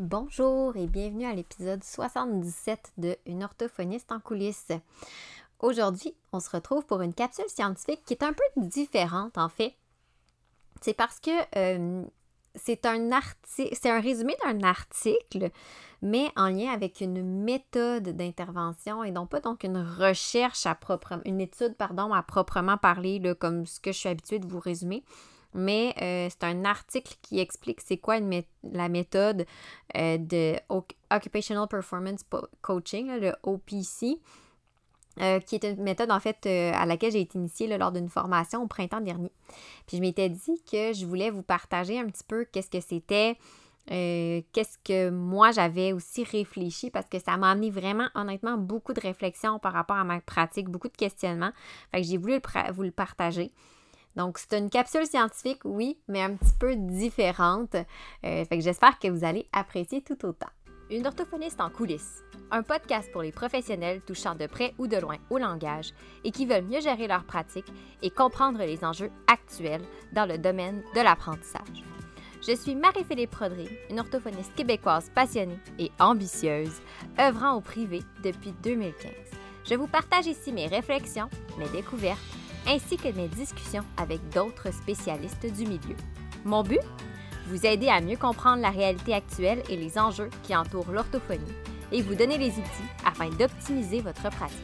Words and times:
Bonjour 0.00 0.76
et 0.76 0.88
bienvenue 0.88 1.24
à 1.24 1.34
l'épisode 1.34 1.84
77 1.84 2.94
de 2.98 3.16
Une 3.26 3.44
orthophoniste 3.44 4.10
en 4.10 4.18
coulisses. 4.18 4.72
Aujourd'hui, 5.60 6.16
on 6.32 6.40
se 6.40 6.50
retrouve 6.50 6.84
pour 6.84 7.00
une 7.00 7.14
capsule 7.14 7.44
scientifique 7.46 8.02
qui 8.04 8.14
est 8.14 8.24
un 8.24 8.32
peu 8.32 8.42
différente 8.56 9.38
en 9.38 9.48
fait. 9.48 9.76
C'est 10.80 10.94
parce 10.94 11.20
que 11.20 11.30
euh, 11.56 12.02
c'est 12.56 12.86
un 12.86 13.12
article, 13.12 13.76
c'est 13.80 13.88
un 13.88 14.00
résumé 14.00 14.34
d'un 14.44 14.64
article, 14.64 15.52
mais 16.02 16.26
en 16.34 16.48
lien 16.48 16.72
avec 16.72 17.00
une 17.00 17.22
méthode 17.22 18.08
d'intervention 18.16 19.04
et 19.04 19.12
non 19.12 19.28
pas 19.28 19.38
donc 19.38 19.62
une 19.62 19.78
recherche 19.78 20.66
à 20.66 20.74
proprement, 20.74 21.22
une 21.24 21.40
étude 21.40 21.76
pardon 21.76 22.12
à 22.12 22.24
proprement 22.24 22.78
parler 22.78 23.22
comme 23.38 23.64
ce 23.64 23.78
que 23.78 23.92
je 23.92 23.98
suis 23.98 24.08
habituée 24.08 24.40
de 24.40 24.48
vous 24.48 24.58
résumer 24.58 25.04
mais 25.54 25.94
euh, 26.02 26.28
c'est 26.28 26.44
un 26.44 26.64
article 26.64 27.14
qui 27.22 27.38
explique 27.38 27.80
c'est 27.80 27.96
quoi 27.96 28.16
la 28.64 28.88
méthode 28.88 29.46
euh, 29.96 30.18
de 30.18 30.56
Occupational 31.10 31.68
Performance 31.68 32.24
Coaching, 32.60 33.08
le 33.20 33.32
OPC. 33.44 34.20
Euh, 35.20 35.38
qui 35.38 35.54
est 35.54 35.62
une 35.62 35.80
méthode 35.80 36.10
en 36.10 36.18
fait 36.18 36.44
à 36.44 36.84
laquelle 36.86 37.12
j'ai 37.12 37.20
été 37.20 37.38
initiée 37.38 37.68
lors 37.78 37.92
d'une 37.92 38.08
formation 38.08 38.64
au 38.64 38.66
printemps 38.66 39.00
dernier. 39.00 39.30
Puis 39.86 39.98
je 39.98 40.02
m'étais 40.02 40.28
dit 40.28 40.60
que 40.68 40.92
je 40.92 41.06
voulais 41.06 41.30
vous 41.30 41.44
partager 41.44 42.00
un 42.00 42.06
petit 42.06 42.24
peu 42.26 42.44
qu'est-ce 42.46 42.68
que 42.68 42.80
c'était, 42.80 43.38
qu'est-ce 43.86 44.76
que 44.82 45.10
moi 45.10 45.52
j'avais 45.52 45.92
aussi 45.92 46.24
réfléchi 46.24 46.90
parce 46.90 47.06
que 47.08 47.20
ça 47.20 47.36
m'a 47.36 47.52
amené 47.52 47.70
vraiment 47.70 48.08
honnêtement 48.16 48.58
beaucoup 48.58 48.92
de 48.92 49.00
réflexions 49.00 49.60
par 49.60 49.74
rapport 49.74 49.98
à 49.98 50.02
ma 50.02 50.20
pratique, 50.20 50.68
beaucoup 50.68 50.88
de 50.88 50.96
questionnements. 50.96 51.52
Fait 51.92 52.00
que 52.00 52.08
j'ai 52.08 52.16
voulu 52.16 52.40
vous 52.72 52.82
le 52.82 52.90
partager. 52.90 53.52
Donc, 54.16 54.38
c'est 54.38 54.58
une 54.58 54.70
capsule 54.70 55.06
scientifique, 55.06 55.60
oui, 55.64 55.98
mais 56.08 56.22
un 56.22 56.34
petit 56.34 56.54
peu 56.58 56.76
différente. 56.76 57.74
Euh, 57.74 58.44
fait 58.44 58.58
que 58.58 58.62
j'espère 58.62 58.98
que 58.98 59.08
vous 59.08 59.24
allez 59.24 59.48
apprécier 59.52 60.02
tout 60.02 60.24
autant. 60.24 60.48
Une 60.90 61.06
orthophoniste 61.06 61.60
en 61.60 61.70
coulisses. 61.70 62.22
Un 62.50 62.62
podcast 62.62 63.10
pour 63.10 63.22
les 63.22 63.32
professionnels 63.32 64.02
touchant 64.02 64.34
de 64.34 64.46
près 64.46 64.74
ou 64.78 64.86
de 64.86 64.98
loin 64.98 65.16
au 65.30 65.38
langage 65.38 65.92
et 66.24 66.30
qui 66.30 66.46
veulent 66.46 66.66
mieux 66.66 66.80
gérer 66.80 67.08
leur 67.08 67.24
pratique 67.24 67.72
et 68.02 68.10
comprendre 68.10 68.58
les 68.58 68.84
enjeux 68.84 69.10
actuels 69.26 69.84
dans 70.12 70.26
le 70.26 70.38
domaine 70.38 70.82
de 70.94 71.00
l'apprentissage. 71.00 71.82
Je 72.46 72.54
suis 72.54 72.74
Marie-Philippe 72.74 73.30
Prodry, 73.30 73.70
une 73.88 73.98
orthophoniste 73.98 74.54
québécoise 74.54 75.10
passionnée 75.14 75.58
et 75.78 75.90
ambitieuse, 75.98 76.82
œuvrant 77.18 77.54
au 77.54 77.62
privé 77.62 78.02
depuis 78.22 78.52
2015. 78.62 79.10
Je 79.64 79.74
vous 79.74 79.86
partage 79.86 80.26
ici 80.26 80.52
mes 80.52 80.66
réflexions, 80.66 81.30
mes 81.58 81.68
découvertes 81.70 82.20
ainsi 82.66 82.96
que 82.96 83.08
mes 83.08 83.28
discussions 83.28 83.84
avec 83.96 84.20
d'autres 84.30 84.72
spécialistes 84.72 85.46
du 85.46 85.66
milieu. 85.66 85.96
Mon 86.44 86.62
but? 86.62 86.80
Vous 87.48 87.66
aider 87.66 87.88
à 87.88 88.00
mieux 88.00 88.16
comprendre 88.16 88.62
la 88.62 88.70
réalité 88.70 89.12
actuelle 89.12 89.62
et 89.68 89.76
les 89.76 89.98
enjeux 89.98 90.30
qui 90.44 90.56
entourent 90.56 90.90
l'orthophonie 90.90 91.42
et 91.92 92.00
vous 92.00 92.14
donner 92.14 92.38
les 92.38 92.50
outils 92.50 92.90
afin 93.04 93.28
d'optimiser 93.28 94.00
votre 94.00 94.30
pratique. 94.30 94.58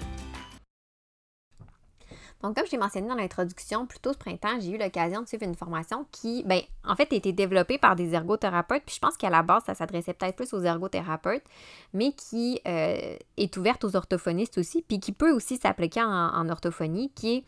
Donc, 2.43 2.57
comme 2.57 2.65
je 2.65 2.71
l'ai 2.73 2.79
mentionné 2.79 3.07
dans 3.07 3.15
l'introduction, 3.15 3.85
plus 3.85 3.99
tôt 3.99 4.15
ce 4.15 4.19
printemps, 4.19 4.59
j'ai 4.61 4.71
eu 4.71 4.79
l'occasion 4.79 5.21
de 5.21 5.29
suivre 5.29 5.45
une 5.45 5.55
formation 5.55 6.07
qui, 6.11 6.43
ben, 6.45 6.63
en 6.85 6.97
fait, 6.97 7.13
a 7.13 7.17
été 7.17 7.33
développée 7.33 7.77
par 7.77 7.97
des 7.97 8.15
ergothérapeutes. 8.15 8.83
Puis 8.87 8.95
je 8.95 9.01
pense 9.01 9.19
qu'à 9.19 9.29
la 9.29 9.43
base, 9.43 9.65
ça 9.67 9.75
s'adressait 9.75 10.15
peut-être 10.15 10.37
plus 10.37 10.55
aux 10.55 10.63
ergothérapeutes, 10.63 11.45
mais 11.93 12.13
qui 12.13 12.59
euh, 12.67 13.15
est 13.37 13.57
ouverte 13.59 13.85
aux 13.85 13.95
orthophonistes 13.95 14.57
aussi, 14.57 14.81
puis 14.81 15.01
qui 15.01 15.13
peut 15.13 15.33
aussi 15.33 15.59
s'appliquer 15.59 16.03
en 16.03 16.49
orthophonie, 16.49 17.13
qui 17.15 17.37
est 17.37 17.45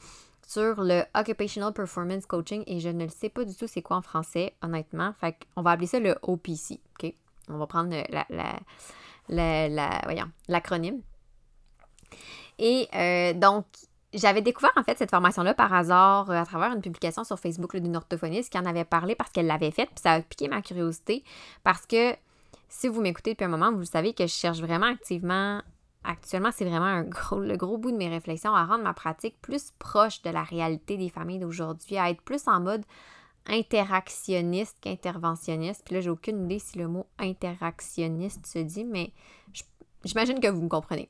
sur 0.47 0.83
le 0.83 1.05
Occupational 1.15 1.73
Performance 1.73 2.27
Coaching 2.27 2.65
et 2.67 2.81
je 2.81 2.89
ne 2.89 3.05
le 3.05 3.11
sais 3.11 3.29
pas 3.29 3.45
du 3.45 3.55
tout 3.55 3.67
c'est 3.67 3.83
quoi 3.83 3.97
en 3.97 4.03
français, 4.03 4.55
honnêtement. 4.63 5.13
Fait 5.21 5.37
qu'on 5.55 5.63
va 5.63 5.73
appeler 5.73 5.87
ça 5.87 6.01
le 6.01 6.17
OPC, 6.23 6.81
OK? 6.99 7.15
On 7.49 7.59
va 7.59 7.67
prendre 7.67 7.91
la, 7.91 8.27
la, 9.29 10.19
l'acronyme. 10.49 11.01
Et 12.59 12.89
euh, 12.95 13.33
donc, 13.33 13.67
j'avais 14.15 14.43
découvert 14.43 14.73
en 14.77 14.85
fait 14.85 14.99
cette 14.99 15.11
formation-là 15.11 15.55
par 15.55 15.73
hasard 15.73 16.31
euh, 16.31 16.35
à 16.35 16.45
travers 16.45 16.73
une 16.73 16.83
publication 16.83 17.25
sur 17.25 17.39
Facebook 17.39 17.77
d'une 17.77 17.97
orthophoniste 17.97 18.53
qui 18.53 18.59
en 18.59 18.67
avait 18.67 18.85
parlé 18.85 19.15
parce 19.15 19.31
qu'elle 19.31 19.47
l'avait 19.47 19.71
faite, 19.71 19.89
puis 19.95 20.03
ça 20.03 20.13
a 20.13 20.21
piqué 20.21 20.49
ma 20.49 20.63
curiosité 20.63 21.25
parce 21.65 21.87
que 21.87 22.15
si 22.69 22.89
vous 22.89 23.01
m'écoutez 23.01 23.33
depuis 23.33 23.45
un 23.45 23.49
moment, 23.49 23.73
vous 23.73 23.85
savez 23.85 24.15
que 24.15 24.27
je 24.27 24.33
cherche 24.33 24.61
vraiment 24.61 24.87
activement 24.87 25.63
actuellement, 26.05 26.51
c'est 26.53 26.65
vraiment 26.65 27.03
le 27.03 27.57
gros 27.57 27.79
bout 27.79 27.93
de 27.93 27.97
mes 27.97 28.09
réflexions 28.09 28.55
à 28.55 28.65
rendre 28.65 28.85
ma 28.85 28.95
pratique 28.95 29.41
plus 29.41 29.73
proche 29.79 30.23
de 30.23 30.31
la 30.31 30.43
réalité 30.43 30.97
des 30.97 31.09
familles 31.09 31.39
d'aujourd'hui, 31.39 31.97
à 31.99 32.11
être 32.11 32.23
plus 32.23 32.47
en 32.49 32.61
mode 32.61 32.85
interactionniste 33.47 34.79
qu'interventionniste. 34.81 35.83
Puis 35.85 35.95
là, 35.95 36.01
j'ai 36.01 36.11
aucune 36.11 36.45
idée 36.45 36.59
si 36.59 36.79
le 36.79 36.89
mot 36.89 37.07
interactionniste 37.19 38.47
se 38.47 38.59
dit, 38.61 38.85
mais 38.85 39.13
j'imagine 40.05 40.39
que 40.41 40.49
vous 40.49 40.63
me 40.63 40.69
comprenez. 40.69 41.09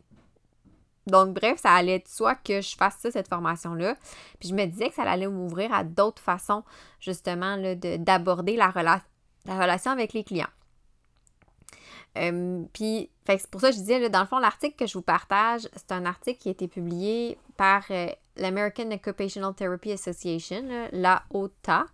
Donc, 1.06 1.34
bref, 1.34 1.58
ça 1.60 1.72
allait 1.72 1.98
de 1.98 2.06
soi 2.06 2.36
que 2.36 2.60
je 2.60 2.76
fasse 2.76 2.96
ça, 3.00 3.10
cette 3.10 3.28
formation-là. 3.28 3.96
Puis 4.38 4.48
je 4.50 4.54
me 4.54 4.64
disais 4.66 4.88
que 4.88 4.94
ça 4.94 5.02
allait 5.02 5.26
m'ouvrir 5.26 5.74
à 5.74 5.82
d'autres 5.84 6.22
façons, 6.22 6.62
justement, 7.00 7.56
d'aborder 7.58 8.56
la 8.56 8.70
relation 8.70 9.90
avec 9.90 10.12
les 10.12 10.22
clients. 10.22 10.46
Euh, 12.18 12.62
puis, 12.72 13.10
c'est 13.26 13.50
pour 13.50 13.60
ça 13.60 13.70
que 13.70 13.76
je 13.76 13.80
disais, 13.80 14.10
dans 14.10 14.20
le 14.20 14.26
fond, 14.26 14.38
l'article 14.38 14.76
que 14.76 14.86
je 14.86 14.94
vous 14.94 15.02
partage, 15.02 15.68
c'est 15.74 15.92
un 15.92 16.04
article 16.04 16.38
qui 16.38 16.48
a 16.48 16.52
été 16.52 16.68
publié 16.68 17.38
par 17.56 17.84
euh, 17.90 18.08
l'American 18.36 18.90
Occupational 18.90 19.54
Therapy 19.54 19.92
Association, 19.92 20.64
la 20.92 21.22
OTA, 21.30 21.86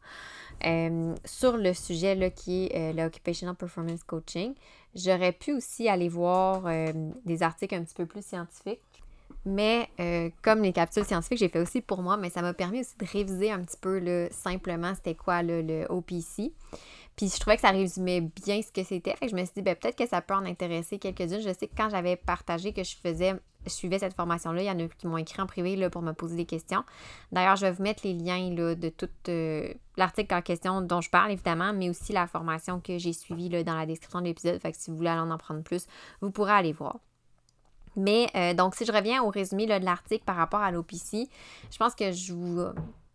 euh, 0.66 1.14
sur 1.24 1.56
le 1.56 1.72
sujet 1.72 2.14
là, 2.16 2.30
qui 2.30 2.68
est 2.72 2.92
l'Occupational 2.92 3.54
Performance 3.54 4.02
Coaching. 4.02 4.54
J'aurais 4.94 5.32
pu 5.32 5.52
aussi 5.52 5.88
aller 5.88 6.08
voir 6.08 6.62
des 7.24 7.42
articles 7.42 7.74
un 7.74 7.84
petit 7.84 7.94
peu 7.94 8.06
plus 8.06 8.24
scientifiques. 8.24 8.80
Mais 9.44 9.88
comme 10.42 10.62
les 10.62 10.72
capsules 10.72 11.04
scientifiques, 11.04 11.38
j'ai 11.38 11.48
fait 11.48 11.60
aussi 11.60 11.80
pour 11.80 12.02
moi, 12.02 12.16
mais 12.16 12.30
ça 12.30 12.42
m'a 12.42 12.54
permis 12.54 12.80
aussi 12.80 12.96
de 12.98 13.06
réviser 13.06 13.52
un 13.52 13.60
petit 13.60 13.76
peu 13.80 14.00
le, 14.00 14.28
simplement 14.32 14.94
c'était 14.96 15.14
quoi 15.14 15.42
le 15.42 15.86
OPC. 15.90 16.52
Puis 17.18 17.32
je 17.34 17.40
trouvais 17.40 17.56
que 17.56 17.62
ça 17.62 17.70
résumait 17.70 18.20
bien 18.20 18.62
ce 18.62 18.70
que 18.70 18.84
c'était. 18.84 19.10
Fait 19.16 19.26
que 19.26 19.32
je 19.32 19.34
me 19.34 19.44
suis 19.44 19.54
dit, 19.56 19.62
ben, 19.62 19.74
peut-être 19.74 19.98
que 19.98 20.06
ça 20.06 20.22
peut 20.22 20.34
en 20.34 20.44
intéresser 20.44 21.00
quelques-unes. 21.00 21.40
Je 21.40 21.52
sais 21.52 21.66
que 21.66 21.74
quand 21.76 21.90
j'avais 21.90 22.14
partagé 22.14 22.72
que 22.72 22.84
je 22.84 22.94
faisais, 22.94 23.34
je 23.64 23.70
suivais 23.70 23.98
cette 23.98 24.14
formation-là, 24.14 24.62
il 24.62 24.66
y 24.66 24.70
en 24.70 24.78
a 24.78 24.86
qui 24.86 25.08
m'ont 25.08 25.16
écrit 25.16 25.42
en 25.42 25.46
privé 25.46 25.74
là, 25.74 25.90
pour 25.90 26.00
me 26.00 26.12
poser 26.12 26.36
des 26.36 26.44
questions. 26.44 26.84
D'ailleurs, 27.32 27.56
je 27.56 27.66
vais 27.66 27.72
vous 27.72 27.82
mettre 27.82 28.06
les 28.06 28.14
liens 28.14 28.54
là, 28.54 28.76
de 28.76 28.88
tout 28.88 29.08
euh, 29.30 29.74
l'article 29.96 30.32
en 30.32 30.42
question 30.42 30.80
dont 30.80 31.00
je 31.00 31.10
parle, 31.10 31.32
évidemment, 31.32 31.72
mais 31.72 31.90
aussi 31.90 32.12
la 32.12 32.28
formation 32.28 32.78
que 32.78 32.98
j'ai 32.98 33.12
suivie 33.12 33.48
là, 33.48 33.64
dans 33.64 33.74
la 33.74 33.84
description 33.84 34.20
de 34.20 34.26
l'épisode. 34.26 34.60
Fait 34.62 34.70
que 34.70 34.78
si 34.78 34.92
vous 34.92 34.96
voulez 34.96 35.10
en 35.10 35.32
apprendre 35.32 35.64
plus, 35.64 35.88
vous 36.20 36.30
pourrez 36.30 36.52
aller 36.52 36.72
voir. 36.72 37.00
Mais 37.96 38.28
euh, 38.36 38.54
donc, 38.54 38.76
si 38.76 38.84
je 38.84 38.92
reviens 38.92 39.24
au 39.24 39.30
résumé 39.30 39.66
là, 39.66 39.80
de 39.80 39.84
l'article 39.84 40.22
par 40.24 40.36
rapport 40.36 40.60
à 40.60 40.70
l'OPC, 40.70 41.28
je 41.68 41.78
pense 41.78 41.96
que 41.96 42.12
je 42.12 42.32
vous. 42.32 42.60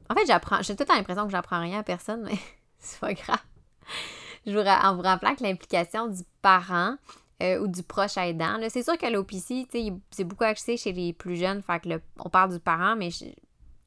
En 0.10 0.14
fait, 0.14 0.26
j'apprends. 0.28 0.62
J'ai 0.62 0.76
tout 0.76 0.84
l'impression 0.90 1.24
que 1.24 1.32
j'apprends 1.32 1.62
rien 1.62 1.80
à 1.80 1.84
personne, 1.84 2.24
mais 2.24 2.38
c'est 2.80 3.00
pas 3.00 3.14
grave. 3.14 3.40
Je 4.46 4.52
vous, 4.52 4.66
en 4.66 4.96
vous 4.96 5.02
rappelant 5.02 5.36
que 5.36 5.44
l'implication 5.44 6.08
du 6.08 6.22
parent 6.42 6.96
euh, 7.42 7.60
ou 7.60 7.68
du 7.68 7.82
proche 7.82 8.18
aidant, 8.18 8.58
c'est 8.70 8.84
sûr 8.84 8.98
que 8.98 9.06
l'OPC, 9.06 9.68
c'est 10.12 10.24
beaucoup 10.24 10.44
axé 10.44 10.78
chez 10.78 10.92
les 10.92 11.14
plus 11.14 11.38
jeunes, 11.38 11.64
on 12.20 12.30
parle 12.30 12.52
du 12.52 12.60
parent, 12.60 12.96
mais 12.96 13.10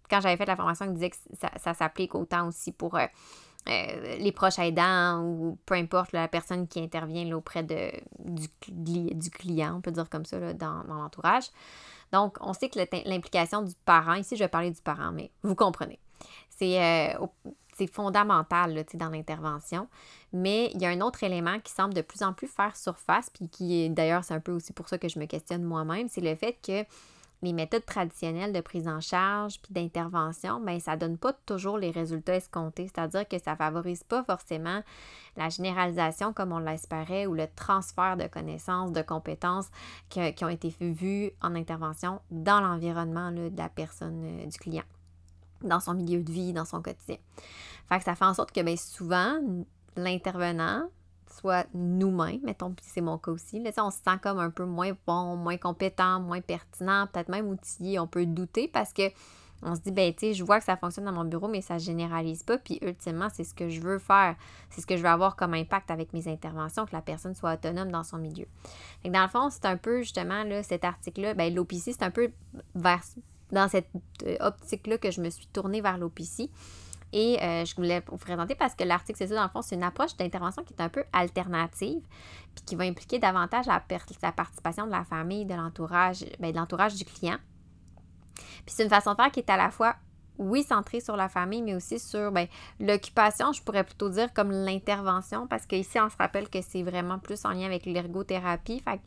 quand 0.08 0.20
j'avais 0.20 0.36
fait 0.36 0.46
la 0.46 0.56
formation, 0.56 0.86
on 0.86 0.92
disait 0.92 1.10
que 1.10 1.16
ça, 1.34 1.74
s'applique 1.74 2.14
autant 2.14 2.48
aussi 2.48 2.72
pour 2.72 2.96
euh, 2.96 3.06
euh, 3.68 4.16
les 4.16 4.32
proches 4.32 4.58
aidants 4.58 5.22
ou 5.22 5.58
peu 5.66 5.74
importe 5.74 6.12
la 6.12 6.28
personne 6.28 6.68
qui 6.68 6.80
intervient 6.80 7.30
auprès 7.34 7.62
de, 7.62 7.90
du, 8.68 9.30
client, 9.30 9.76
on 9.76 9.80
peut 9.80 9.92
dire 9.92 10.08
comme 10.08 10.24
ça, 10.24 10.52
dans, 10.54 10.84
dans 10.84 10.94
l'entourage. 10.94 11.44
Donc, 12.12 12.38
on 12.40 12.52
sait 12.52 12.68
que 12.68 12.78
l'implication 13.08 13.62
du 13.62 13.74
parent, 13.84 14.14
ici 14.14 14.36
je 14.36 14.44
vais 14.44 14.48
parler 14.48 14.70
du 14.70 14.80
parent, 14.80 15.12
mais 15.12 15.30
vous 15.42 15.54
comprenez. 15.56 15.98
C'est 16.48 17.14
c'est 17.76 17.86
fondamental 17.86 18.74
là, 18.74 18.82
dans 18.94 19.10
l'intervention. 19.10 19.88
Mais 20.32 20.70
il 20.74 20.80
y 20.80 20.86
a 20.86 20.90
un 20.90 21.00
autre 21.00 21.22
élément 21.22 21.58
qui 21.60 21.72
semble 21.72 21.94
de 21.94 22.02
plus 22.02 22.22
en 22.22 22.32
plus 22.32 22.48
faire 22.48 22.76
surface, 22.76 23.30
puis 23.30 23.48
qui 23.48 23.82
est 23.82 23.88
d'ailleurs, 23.88 24.24
c'est 24.24 24.34
un 24.34 24.40
peu 24.40 24.52
aussi 24.52 24.72
pour 24.72 24.88
ça 24.88 24.98
que 24.98 25.08
je 25.08 25.18
me 25.18 25.26
questionne 25.26 25.62
moi-même, 25.62 26.08
c'est 26.08 26.20
le 26.20 26.34
fait 26.34 26.56
que 26.64 26.84
les 27.42 27.52
méthodes 27.52 27.84
traditionnelles 27.84 28.52
de 28.52 28.60
prise 28.60 28.88
en 28.88 29.00
charge 29.00 29.60
puis 29.60 29.72
d'intervention, 29.72 30.58
ben 30.58 30.80
ça 30.80 30.96
donne 30.96 31.18
pas 31.18 31.32
toujours 31.32 31.78
les 31.78 31.90
résultats 31.90 32.34
escomptés, 32.34 32.88
c'est-à-dire 32.88 33.28
que 33.28 33.38
ça 33.38 33.54
favorise 33.56 34.04
pas 34.04 34.24
forcément 34.24 34.82
la 35.36 35.50
généralisation 35.50 36.32
comme 36.32 36.52
on 36.52 36.58
l'espérait 36.58 37.26
ou 37.26 37.34
le 37.34 37.46
transfert 37.54 38.16
de 38.16 38.26
connaissances, 38.26 38.92
de 38.92 39.02
compétences 39.02 39.68
qui 40.08 40.44
ont 40.44 40.48
été 40.48 40.74
vues 40.80 41.30
en 41.42 41.54
intervention 41.54 42.20
dans 42.30 42.60
l'environnement 42.60 43.30
de 43.30 43.52
la 43.56 43.68
personne, 43.68 44.24
euh, 44.24 44.46
du 44.46 44.58
client 44.58 44.84
dans 45.62 45.80
son 45.80 45.94
milieu 45.94 46.22
de 46.22 46.30
vie, 46.30 46.52
dans 46.52 46.64
son 46.64 46.82
quotidien. 46.82 47.16
Fait 47.88 47.98
que 47.98 48.04
ça 48.04 48.14
fait 48.14 48.24
en 48.24 48.34
sorte 48.34 48.52
que 48.52 48.60
bien 48.60 48.76
souvent, 48.76 49.40
l'intervenant, 49.96 50.88
soit 51.40 51.66
nous-mêmes, 51.74 52.40
mettons, 52.42 52.72
puis 52.72 52.86
c'est 52.88 53.00
mon 53.00 53.18
cas 53.18 53.30
aussi, 53.30 53.60
là, 53.60 53.70
on 53.78 53.90
se 53.90 53.98
sent 53.98 54.18
comme 54.22 54.38
un 54.38 54.50
peu 54.50 54.64
moins 54.64 54.92
bon, 55.06 55.36
moins 55.36 55.56
compétent, 55.56 56.20
moins 56.20 56.40
pertinent, 56.40 57.06
peut-être 57.12 57.28
même 57.28 57.48
outillé, 57.48 57.98
on 57.98 58.06
peut 58.06 58.26
douter 58.26 58.68
parce 58.68 58.92
que 58.92 59.10
on 59.62 59.74
se 59.74 59.80
dit, 59.80 59.90
ben, 59.90 60.12
tu 60.12 60.20
sais, 60.20 60.34
je 60.34 60.44
vois 60.44 60.58
que 60.58 60.64
ça 60.64 60.76
fonctionne 60.76 61.06
dans 61.06 61.12
mon 61.12 61.24
bureau, 61.24 61.48
mais 61.48 61.62
ça 61.62 61.74
ne 61.74 61.78
généralise 61.78 62.42
pas. 62.42 62.58
Puis, 62.58 62.78
ultimement, 62.82 63.28
c'est 63.32 63.44
ce 63.44 63.54
que 63.54 63.68
je 63.68 63.80
veux 63.80 63.98
faire. 63.98 64.36
C'est 64.70 64.82
ce 64.82 64.86
que 64.86 64.96
je 64.96 65.02
veux 65.02 65.08
avoir 65.08 65.34
comme 65.34 65.54
impact 65.54 65.90
avec 65.90 66.12
mes 66.12 66.28
interventions, 66.28 66.84
que 66.84 66.94
la 66.94 67.00
personne 67.00 67.34
soit 67.34 67.54
autonome 67.54 67.90
dans 67.90 68.04
son 68.04 68.18
milieu. 68.18 68.46
Fait 69.02 69.08
dans 69.08 69.22
le 69.22 69.28
fond, 69.28 69.48
c'est 69.50 69.64
un 69.64 69.76
peu, 69.76 70.02
justement, 70.02 70.44
là, 70.44 70.62
cet 70.62 70.84
article-là, 70.84 71.34
ben, 71.34 71.54
l'OPC, 71.54 71.92
c'est 71.92 72.02
un 72.02 72.10
peu 72.10 72.30
vers, 72.74 73.02
dans 73.52 73.68
cette 73.68 73.88
euh, 74.24 74.36
optique-là 74.40 74.98
que 74.98 75.10
je 75.10 75.20
me 75.20 75.30
suis 75.30 75.46
tournée 75.46 75.80
vers 75.80 75.98
l'OPC. 75.98 76.50
Et 77.12 77.42
euh, 77.42 77.64
je 77.64 77.74
voulais 77.76 78.02
vous 78.08 78.16
présenter 78.16 78.54
parce 78.54 78.74
que 78.74 78.84
l'article, 78.84 79.18
c'est 79.18 79.28
ça, 79.28 79.36
dans 79.36 79.44
le 79.44 79.48
fond, 79.48 79.62
c'est 79.62 79.76
une 79.76 79.84
approche 79.84 80.16
d'intervention 80.16 80.64
qui 80.64 80.74
est 80.74 80.82
un 80.82 80.88
peu 80.88 81.04
alternative, 81.12 82.02
puis 82.54 82.64
qui 82.64 82.74
va 82.74 82.84
impliquer 82.84 83.18
davantage 83.18 83.66
la, 83.66 83.82
la 84.22 84.32
participation 84.32 84.86
de 84.86 84.90
la 84.90 85.04
famille, 85.04 85.46
de 85.46 85.54
l'entourage, 85.54 86.24
ben, 86.40 86.50
de 86.50 86.56
l'entourage 86.56 86.94
du 86.94 87.04
client. 87.04 87.38
Puis 88.34 88.74
c'est 88.74 88.82
une 88.82 88.90
façon 88.90 89.12
de 89.12 89.16
faire 89.16 89.30
qui 89.30 89.40
est 89.40 89.50
à 89.50 89.56
la 89.56 89.70
fois, 89.70 89.94
oui, 90.38 90.64
centrée 90.64 91.00
sur 91.00 91.16
la 91.16 91.28
famille, 91.28 91.62
mais 91.62 91.74
aussi 91.74 91.98
sur 91.98 92.32
ben, 92.32 92.48
l'occupation, 92.80 93.52
je 93.52 93.62
pourrais 93.62 93.84
plutôt 93.84 94.10
dire 94.10 94.32
comme 94.34 94.50
l'intervention, 94.50 95.46
parce 95.46 95.64
qu'ici, 95.64 95.98
on 96.00 96.10
se 96.10 96.16
rappelle 96.16 96.50
que 96.50 96.60
c'est 96.60 96.82
vraiment 96.82 97.18
plus 97.20 97.44
en 97.44 97.50
lien 97.50 97.66
avec 97.66 97.86
l'ergothérapie. 97.86 98.80
Fait 98.80 99.00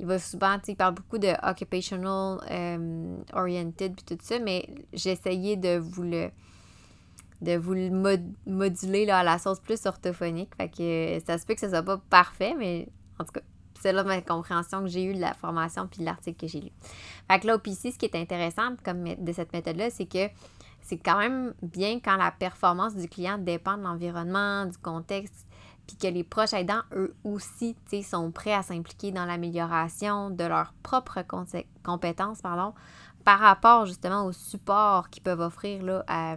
il 0.00 0.06
va 0.06 0.18
souvent, 0.18 0.58
il 0.66 0.76
parle 0.76 0.94
beaucoup 0.94 1.18
de 1.18 1.32
occupational 1.48 2.40
euh, 2.50 3.16
oriented 3.32 3.94
puis 3.94 4.04
tout 4.04 4.18
ça, 4.22 4.38
mais 4.38 4.68
j'ai 4.92 5.12
essayé 5.12 5.56
de 5.56 5.78
vous 5.78 6.02
le 6.02 6.30
de 7.40 7.56
vous 7.56 7.74
le 7.74 7.90
moduler 8.46 9.04
là, 9.04 9.18
à 9.18 9.24
la 9.24 9.38
sauce 9.38 9.58
plus 9.58 9.84
orthophonique. 9.86 10.54
Fait 10.56 10.68
que 10.68 11.18
ça 11.26 11.38
se 11.38 11.44
peut 11.44 11.54
que 11.54 11.60
ce 11.60 11.68
soit 11.68 11.82
pas 11.82 11.98
parfait, 12.08 12.54
mais 12.56 12.88
en 13.18 13.24
tout 13.24 13.32
cas, 13.32 13.40
c'est 13.80 13.92
là 13.92 14.04
ma 14.04 14.20
compréhension 14.22 14.82
que 14.82 14.86
j'ai 14.86 15.04
eue 15.04 15.14
de 15.14 15.20
la 15.20 15.34
formation 15.34 15.88
puis 15.88 16.00
de 16.00 16.04
l'article 16.04 16.38
que 16.38 16.46
j'ai 16.46 16.60
lu. 16.60 16.70
Fait 17.28 17.40
que 17.40 17.48
là, 17.48 17.56
OPC, 17.56 17.92
ce 17.92 17.98
qui 17.98 18.06
est 18.06 18.14
intéressant 18.14 18.76
comme 18.84 19.02
de 19.02 19.32
cette 19.32 19.52
méthode-là, 19.52 19.90
c'est 19.90 20.06
que 20.06 20.28
c'est 20.80 20.98
quand 20.98 21.18
même 21.18 21.52
bien 21.62 21.98
quand 22.00 22.16
la 22.16 22.30
performance 22.30 22.94
du 22.94 23.08
client 23.08 23.38
dépend 23.38 23.76
de 23.76 23.82
l'environnement, 23.82 24.66
du 24.66 24.78
contexte, 24.78 25.46
puis 25.86 25.96
que 25.96 26.06
les 26.06 26.24
proches 26.24 26.52
aidants, 26.52 26.82
eux 26.94 27.14
aussi, 27.24 27.76
sont 28.02 28.30
prêts 28.30 28.54
à 28.54 28.62
s'impliquer 28.62 29.12
dans 29.12 29.24
l'amélioration 29.24 30.30
de 30.30 30.44
leurs 30.44 30.72
propres 30.82 31.24
compétences 31.82 32.40
par 32.40 33.38
rapport 33.38 33.86
justement 33.86 34.24
au 34.24 34.32
support 34.32 35.10
qu'ils 35.10 35.22
peuvent 35.22 35.40
offrir 35.40 35.82
là, 35.82 36.04
à, 36.08 36.36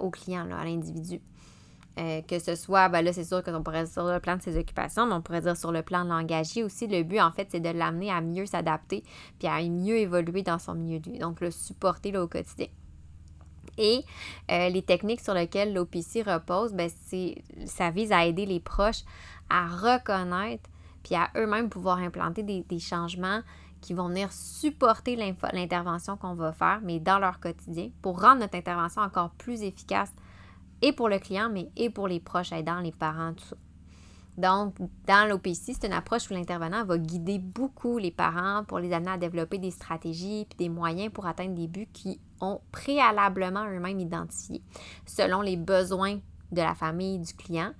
au 0.00 0.10
client, 0.10 0.48
à 0.50 0.64
l'individu. 0.64 1.20
Euh, 1.98 2.22
que 2.22 2.38
ce 2.38 2.54
soit, 2.54 2.88
ben 2.88 3.02
là, 3.02 3.12
c'est 3.12 3.24
sûr 3.24 3.42
qu'on 3.42 3.62
pourrait 3.62 3.84
dire 3.84 3.92
sur 3.92 4.04
le 4.04 4.20
plan 4.20 4.36
de 4.36 4.42
ses 4.42 4.56
occupations, 4.56 5.06
mais 5.06 5.14
on 5.14 5.20
pourrait 5.20 5.40
dire 5.42 5.56
sur 5.56 5.72
le 5.72 5.82
plan 5.82 6.04
de 6.04 6.10
l'engagé 6.10 6.62
aussi. 6.62 6.86
Le 6.86 7.02
but, 7.02 7.20
en 7.20 7.32
fait, 7.32 7.48
c'est 7.50 7.60
de 7.60 7.68
l'amener 7.68 8.10
à 8.10 8.20
mieux 8.20 8.46
s'adapter 8.46 9.02
puis 9.38 9.48
à 9.48 9.60
mieux 9.62 9.98
évoluer 9.98 10.42
dans 10.42 10.58
son 10.58 10.74
milieu 10.74 11.00
de 11.00 11.10
vie. 11.10 11.18
Donc, 11.18 11.40
le 11.40 11.50
supporter 11.50 12.16
au 12.16 12.28
quotidien. 12.28 12.68
Et 13.82 14.04
euh, 14.50 14.68
les 14.68 14.82
techniques 14.82 15.20
sur 15.20 15.32
lesquelles 15.32 15.72
l'OPC 15.72 16.22
repose, 16.22 16.74
ben, 16.74 16.90
ça 17.64 17.90
vise 17.90 18.12
à 18.12 18.26
aider 18.26 18.44
les 18.44 18.60
proches 18.60 19.04
à 19.48 19.66
reconnaître 19.66 20.68
puis 21.02 21.14
à 21.14 21.30
eux-mêmes 21.36 21.70
pouvoir 21.70 21.98
implanter 21.98 22.42
des, 22.42 22.78
changements 22.78 23.40
qui 23.80 23.94
vont 23.94 24.08
venir 24.08 24.30
supporter 24.32 25.16
l'intervention 25.16 26.18
qu'on 26.18 26.34
va 26.34 26.52
faire, 26.52 26.80
mais 26.82 27.00
dans 27.00 27.18
leur 27.18 27.40
quotidien, 27.40 27.88
pour 28.02 28.20
rendre 28.20 28.40
notre 28.40 28.56
intervention 28.56 29.00
encore 29.00 29.30
plus 29.30 29.62
efficace 29.62 30.12
et 30.82 30.92
pour 30.92 31.08
le 31.08 31.18
client, 31.18 31.48
mais 31.50 31.70
et 31.76 31.88
pour 31.88 32.06
les 32.06 32.20
proches 32.20 32.52
aidants, 32.52 32.80
les 32.80 32.92
parents, 32.92 33.32
tout 33.32 33.44
ça. 33.44 33.56
Donc, 34.36 34.74
dans 35.06 35.28
l'OPC, 35.28 35.74
c'est 35.74 35.86
une 35.86 35.92
approche 35.92 36.30
où 36.30 36.34
l'intervenant 36.34 36.84
va 36.84 36.98
guider 36.98 37.38
beaucoup 37.38 37.98
les 37.98 38.10
parents 38.10 38.64
pour 38.64 38.78
les 38.78 38.92
amener 38.92 39.10
à 39.12 39.18
développer 39.18 39.58
des 39.58 39.70
stratégies 39.70 40.40
et 40.40 40.48
des 40.56 40.68
moyens 40.68 41.12
pour 41.12 41.26
atteindre 41.26 41.54
des 41.54 41.66
buts 41.66 41.88
qui 41.92 42.20
ont 42.40 42.60
préalablement 42.72 43.66
eux-mêmes 43.66 44.00
identifiés, 44.00 44.62
selon 45.06 45.42
les 45.42 45.56
besoins 45.56 46.18
de 46.52 46.60
la 46.60 46.74
famille, 46.74 47.18
du 47.18 47.34
client. 47.34 47.72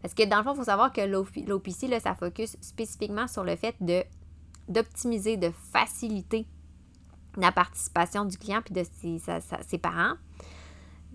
Parce 0.00 0.14
que 0.14 0.24
dans 0.24 0.38
le 0.38 0.42
fond, 0.42 0.52
il 0.52 0.56
faut 0.56 0.64
savoir 0.64 0.92
que 0.92 1.00
l'OPC, 1.00 2.00
ça 2.00 2.14
focus 2.14 2.56
spécifiquement 2.60 3.28
sur 3.28 3.44
le 3.44 3.56
fait 3.56 3.76
d'optimiser, 4.68 5.36
de 5.36 5.50
faciliter 5.72 6.46
la 7.36 7.52
participation 7.52 8.24
du 8.24 8.36
client 8.36 8.60
puis 8.62 8.74
de 8.74 8.84
ses, 9.00 9.20
ses 9.66 9.78
parents 9.78 10.14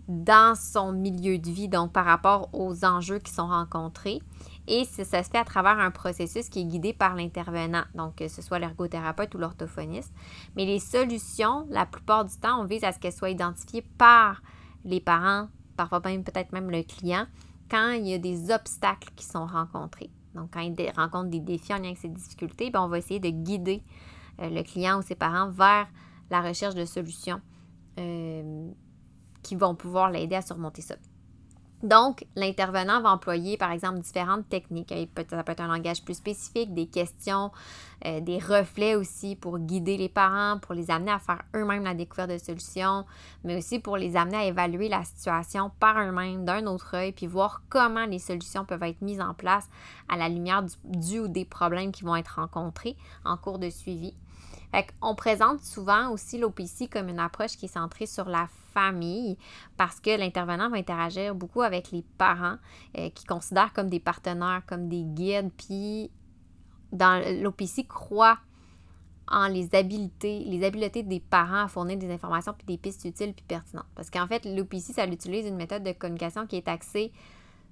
dans 0.07 0.55
son 0.55 0.93
milieu 0.93 1.37
de 1.37 1.49
vie, 1.49 1.67
donc 1.67 1.91
par 1.91 2.05
rapport 2.05 2.49
aux 2.53 2.85
enjeux 2.85 3.19
qui 3.19 3.31
sont 3.31 3.47
rencontrés. 3.47 4.21
Et 4.67 4.83
ça, 4.83 5.23
se 5.23 5.29
fait 5.29 5.37
à 5.37 5.45
travers 5.45 5.79
un 5.79 5.91
processus 5.91 6.49
qui 6.49 6.61
est 6.61 6.65
guidé 6.65 6.93
par 6.93 7.15
l'intervenant, 7.15 7.83
donc 7.95 8.15
que 8.15 8.27
ce 8.27 8.41
soit 8.41 8.59
l'ergothérapeute 8.59 9.33
ou 9.35 9.37
l'orthophoniste. 9.37 10.13
Mais 10.55 10.65
les 10.65 10.79
solutions, 10.79 11.65
la 11.69 11.85
plupart 11.85 12.25
du 12.25 12.35
temps, 12.35 12.61
on 12.61 12.65
vise 12.65 12.83
à 12.83 12.91
ce 12.91 12.99
qu'elles 12.99 13.13
soient 13.13 13.29
identifiées 13.29 13.85
par 13.97 14.41
les 14.83 14.99
parents, 14.99 15.47
parfois 15.77 16.01
même 16.05 16.23
peut-être 16.23 16.51
même 16.51 16.69
le 16.69 16.83
client, 16.83 17.27
quand 17.71 17.91
il 17.91 18.07
y 18.07 18.13
a 18.13 18.17
des 18.17 18.51
obstacles 18.51 19.09
qui 19.15 19.25
sont 19.25 19.45
rencontrés. 19.45 20.09
Donc, 20.35 20.51
quand 20.53 20.59
il 20.59 20.75
rencontre 20.95 21.29
des 21.29 21.39
défis 21.39 21.73
en 21.73 21.77
lien 21.77 21.85
avec 21.85 21.97
ces 21.97 22.09
difficultés, 22.09 22.69
bien, 22.69 22.83
on 22.83 22.89
va 22.89 22.97
essayer 22.97 23.19
de 23.19 23.29
guider 23.29 23.83
euh, 24.41 24.49
le 24.49 24.63
client 24.63 24.99
ou 24.99 25.01
ses 25.01 25.15
parents 25.15 25.49
vers 25.49 25.87
la 26.29 26.41
recherche 26.41 26.75
de 26.75 26.85
solutions. 26.85 27.41
Euh, 27.99 28.69
qui 29.47 29.55
vont 29.55 29.75
pouvoir 29.75 30.11
l'aider 30.11 30.35
à 30.35 30.41
surmonter 30.41 30.81
ça. 30.81 30.95
Donc, 31.83 32.25
l'intervenant 32.35 33.01
va 33.01 33.11
employer, 33.11 33.55
par 33.55 33.71
exemple, 33.71 33.99
différentes 33.99 34.49
techniques. 34.49 34.91
Ça 35.29 35.43
peut 35.43 35.51
être 35.51 35.61
un 35.61 35.67
langage 35.67 36.03
plus 36.03 36.15
spécifique, 36.15 36.73
des 36.73 36.87
questions, 36.87 37.51
euh, 38.05 38.19
des 38.19 38.39
reflets 38.39 38.95
aussi 38.95 39.35
pour 39.35 39.59
guider 39.59 39.95
les 39.95 40.09
parents, 40.09 40.57
pour 40.57 40.73
les 40.73 40.89
amener 40.89 41.11
à 41.11 41.19
faire 41.19 41.43
eux-mêmes 41.55 41.83
la 41.83 41.93
découverte 41.93 42.31
de 42.31 42.39
solutions, 42.39 43.05
mais 43.43 43.55
aussi 43.57 43.77
pour 43.77 43.95
les 43.95 44.17
amener 44.17 44.37
à 44.37 44.45
évaluer 44.45 44.89
la 44.89 45.03
situation 45.03 45.71
par 45.79 45.99
eux-mêmes 45.99 46.45
d'un 46.45 46.65
autre 46.65 46.95
œil, 46.95 47.11
puis 47.11 47.27
voir 47.27 47.61
comment 47.69 48.05
les 48.05 48.19
solutions 48.19 48.65
peuvent 48.65 48.83
être 48.83 49.01
mises 49.01 49.21
en 49.21 49.35
place 49.35 49.69
à 50.09 50.17
la 50.17 50.29
lumière 50.29 50.63
du 50.83 51.19
ou 51.19 51.27
des 51.27 51.45
problèmes 51.45 51.91
qui 51.91 52.03
vont 52.03 52.15
être 52.15 52.39
rencontrés 52.39 52.95
en 53.23 53.37
cours 53.37 53.59
de 53.59 53.69
suivi. 53.69 54.15
on 55.01 55.13
présente 55.13 55.61
souvent 55.61 56.09
aussi 56.09 56.39
l'OPC 56.39 56.89
comme 56.91 57.09
une 57.09 57.19
approche 57.19 57.55
qui 57.55 57.65
est 57.65 57.69
centrée 57.73 58.07
sur 58.07 58.25
la 58.25 58.47
parce 59.77 59.99
que 59.99 60.17
l'intervenant 60.17 60.69
va 60.69 60.77
interagir 60.77 61.35
beaucoup 61.35 61.61
avec 61.61 61.91
les 61.91 62.03
parents 62.17 62.57
euh, 62.97 63.09
qui 63.09 63.25
considèrent 63.25 63.73
comme 63.73 63.89
des 63.89 63.99
partenaires, 63.99 64.63
comme 64.67 64.87
des 64.87 65.03
guides, 65.03 65.51
puis 65.57 66.11
dans 66.91 67.21
l'OPC 67.43 67.87
croit 67.87 68.37
en 69.29 69.47
les 69.47 69.75
habiletés, 69.75 70.43
les 70.45 70.63
habiletés 70.63 71.03
des 71.03 71.19
parents 71.19 71.63
à 71.63 71.67
fournir 71.67 71.97
des 71.97 72.09
informations 72.11 72.53
puis 72.53 72.65
des 72.65 72.77
pistes 72.77 73.03
utiles 73.05 73.33
puis 73.33 73.45
pertinentes. 73.45 73.87
Parce 73.95 74.09
qu'en 74.09 74.27
fait, 74.27 74.45
l'OPC, 74.45 74.93
ça 74.93 75.05
utilise 75.05 75.45
une 75.45 75.57
méthode 75.57 75.83
de 75.83 75.91
communication 75.91 76.47
qui 76.47 76.55
est 76.55 76.67
axée 76.67 77.11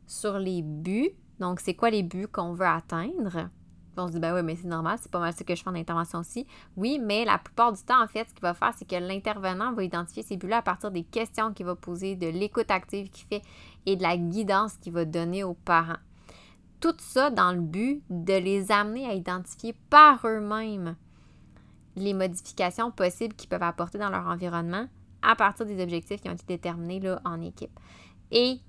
sur 0.05 0.37
les 0.37 0.61
buts. 0.61 1.11
Donc, 1.39 1.59
c'est 1.59 1.73
quoi 1.73 1.89
les 1.89 2.03
buts 2.03 2.27
qu'on 2.27 2.53
veut 2.53 2.65
atteindre? 2.65 3.49
On 4.01 4.07
se 4.07 4.13
dit, 4.13 4.19
ben 4.19 4.33
oui, 4.33 4.41
mais 4.43 4.55
c'est 4.55 4.67
normal, 4.67 4.97
c'est 5.01 5.11
pas 5.11 5.19
mal 5.19 5.33
ce 5.33 5.43
que 5.43 5.55
je 5.55 5.63
fais 5.63 5.69
en 5.69 5.75
intervention 5.75 6.19
aussi. 6.19 6.45
Oui, 6.75 6.99
mais 7.01 7.25
la 7.25 7.37
plupart 7.37 7.73
du 7.73 7.81
temps, 7.81 8.03
en 8.03 8.07
fait, 8.07 8.27
ce 8.29 8.33
qu'il 8.33 8.41
va 8.41 8.53
faire, 8.53 8.73
c'est 8.77 8.87
que 8.87 8.95
l'intervenant 8.95 9.73
va 9.73 9.83
identifier 9.83 10.23
ces 10.23 10.37
buts-là 10.37 10.57
à 10.57 10.61
partir 10.61 10.91
des 10.91 11.03
questions 11.03 11.53
qu'il 11.53 11.65
va 11.65 11.75
poser, 11.75 12.15
de 12.15 12.27
l'écoute 12.27 12.71
active 12.71 13.09
qu'il 13.09 13.27
fait 13.27 13.41
et 13.85 13.95
de 13.95 14.03
la 14.03 14.17
guidance 14.17 14.77
qu'il 14.77 14.93
va 14.93 15.05
donner 15.05 15.43
aux 15.43 15.53
parents. 15.53 15.99
Tout 16.79 16.95
ça 16.99 17.29
dans 17.29 17.51
le 17.51 17.61
but 17.61 18.03
de 18.09 18.33
les 18.33 18.71
amener 18.71 19.07
à 19.07 19.13
identifier 19.13 19.73
par 19.89 20.25
eux-mêmes 20.25 20.95
les 21.95 22.13
modifications 22.13 22.91
possibles 22.91 23.33
qu'ils 23.35 23.49
peuvent 23.49 23.63
apporter 23.63 23.97
dans 23.97 24.09
leur 24.09 24.27
environnement 24.27 24.87
à 25.21 25.35
partir 25.35 25.65
des 25.65 25.81
objectifs 25.81 26.21
qui 26.21 26.29
ont 26.29 26.33
été 26.33 26.45
déterminés 26.47 26.99
là, 26.99 27.21
en 27.25 27.41
équipe. 27.41 27.79
Et 28.31 28.59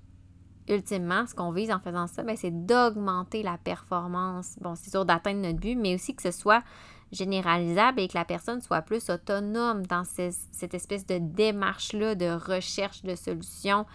ultimement, 0.67 1.25
ce 1.25 1.35
qu'on 1.35 1.51
vise 1.51 1.71
en 1.71 1.79
faisant 1.79 2.07
ça, 2.07 2.23
ben, 2.23 2.35
c'est 2.35 2.65
d'augmenter 2.65 3.43
la 3.43 3.57
performance. 3.57 4.55
Bon, 4.61 4.75
c'est 4.75 4.89
sûr 4.89 5.05
d'atteindre 5.05 5.41
notre 5.41 5.59
but, 5.59 5.75
mais 5.75 5.95
aussi 5.95 6.15
que 6.15 6.21
ce 6.21 6.31
soit 6.31 6.63
généralisable 7.11 8.01
et 8.01 8.07
que 8.07 8.17
la 8.17 8.25
personne 8.25 8.61
soit 8.61 8.81
plus 8.81 9.09
autonome 9.09 9.85
dans 9.85 10.03
cette 10.03 10.73
espèce 10.73 11.05
de 11.05 11.19
démarche-là 11.19 12.15
de 12.15 12.29
recherche 12.29 13.03
de 13.03 13.15
solutions 13.15 13.85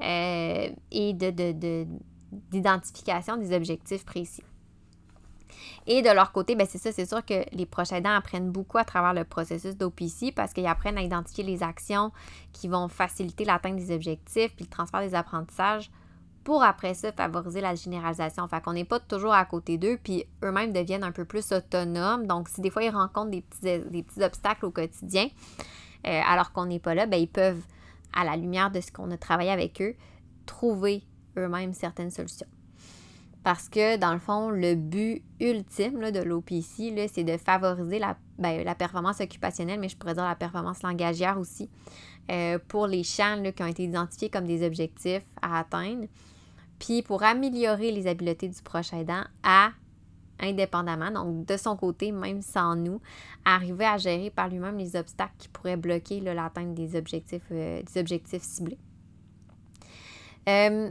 euh, 0.00 0.68
et 0.90 1.12
de, 1.12 1.86
d'identification 2.50 3.36
des 3.36 3.54
objectifs 3.54 4.04
précis. 4.04 4.42
Et 5.86 6.00
de 6.00 6.10
leur 6.10 6.32
côté, 6.32 6.56
ben 6.56 6.66
c'est 6.68 6.78
ça, 6.78 6.92
c'est 6.92 7.06
sûr 7.06 7.24
que 7.24 7.44
les 7.52 7.66
proches 7.66 7.92
aidants 7.92 8.14
apprennent 8.14 8.50
beaucoup 8.50 8.78
à 8.78 8.84
travers 8.84 9.12
le 9.12 9.24
processus 9.24 9.76
d'OPC 9.76 10.32
parce 10.34 10.52
qu'ils 10.52 10.66
apprennent 10.66 10.96
à 10.96 11.02
identifier 11.02 11.44
les 11.44 11.62
actions 11.62 12.10
qui 12.52 12.68
vont 12.68 12.88
faciliter 12.88 13.44
l'atteinte 13.44 13.76
des 13.76 13.94
objectifs 13.94 14.54
puis 14.56 14.64
le 14.64 14.70
transfert 14.70 15.00
des 15.00 15.14
apprentissages 15.14 15.90
pour 16.44 16.62
après 16.62 16.94
ça 16.94 17.10
favoriser 17.10 17.60
la 17.60 17.74
généralisation. 17.74 18.46
Fait 18.46 18.62
qu'on 18.62 18.74
n'est 18.74 18.84
pas 18.84 19.00
toujours 19.00 19.32
à 19.32 19.44
côté 19.44 19.78
d'eux, 19.78 19.98
puis 20.02 20.24
eux-mêmes 20.44 20.72
deviennent 20.72 21.02
un 21.02 21.12
peu 21.12 21.24
plus 21.24 21.52
autonomes. 21.52 22.26
Donc, 22.26 22.48
si 22.48 22.60
des 22.60 22.70
fois 22.70 22.84
ils 22.84 22.90
rencontrent 22.90 23.30
des 23.30 23.42
petits, 23.42 24.22
obstacles 24.22 24.66
au 24.66 24.70
quotidien, 24.70 25.28
euh, 26.06 26.20
alors 26.28 26.52
qu'on 26.52 26.66
n'est 26.66 26.78
pas 26.78 26.94
là, 26.94 27.06
ben, 27.06 27.16
ils 27.16 27.28
peuvent, 27.28 27.62
à 28.12 28.24
la 28.24 28.36
lumière 28.36 28.70
de 28.70 28.80
ce 28.80 28.92
qu'on 28.92 29.10
a 29.10 29.16
travaillé 29.16 29.50
avec 29.50 29.80
eux, 29.80 29.94
trouver 30.46 31.02
eux-mêmes 31.36 31.72
certaines 31.72 32.10
solutions. 32.10 32.46
Parce 33.42 33.68
que, 33.68 33.98
dans 33.98 34.12
le 34.12 34.18
fond, 34.18 34.48
le 34.48 34.74
but 34.74 35.22
ultime 35.38 36.10
de 36.10 36.22
l'OPC, 36.22 37.08
c'est 37.12 37.24
de 37.24 37.36
favoriser 37.36 37.98
la, 37.98 38.16
ben, 38.38 38.64
la 38.64 38.74
performance 38.74 39.20
occupationnelle, 39.20 39.80
mais 39.80 39.90
je 39.90 39.96
pourrais 39.96 40.14
dire 40.14 40.24
la 40.24 40.34
performance 40.34 40.82
langagière 40.82 41.38
aussi, 41.38 41.68
euh, 42.30 42.58
pour 42.68 42.86
les 42.86 43.02
champs 43.02 43.42
qui 43.54 43.62
ont 43.62 43.66
été 43.66 43.84
identifiés 43.84 44.30
comme 44.30 44.46
des 44.46 44.66
objectifs 44.66 45.24
à 45.42 45.58
atteindre, 45.58 46.06
puis 46.78 47.02
pour 47.02 47.22
améliorer 47.22 47.90
les 47.90 48.06
habiletés 48.06 48.48
du 48.48 48.62
proche 48.62 48.92
aidant 48.92 49.24
à 49.42 49.70
indépendamment, 50.40 51.10
donc 51.10 51.46
de 51.46 51.56
son 51.56 51.76
côté, 51.76 52.12
même 52.12 52.42
sans 52.42 52.74
nous, 52.74 53.00
arriver 53.44 53.84
à 53.84 53.98
gérer 53.98 54.30
par 54.30 54.48
lui-même 54.48 54.78
les 54.78 54.96
obstacles 54.96 55.34
qui 55.38 55.48
pourraient 55.48 55.76
bloquer 55.76 56.20
l'atteinte 56.20 56.74
des 56.74 56.96
objectifs, 56.96 57.42
euh, 57.52 57.82
des 57.82 58.00
objectifs 58.00 58.42
ciblés. 58.42 58.78
Euh, 60.48 60.90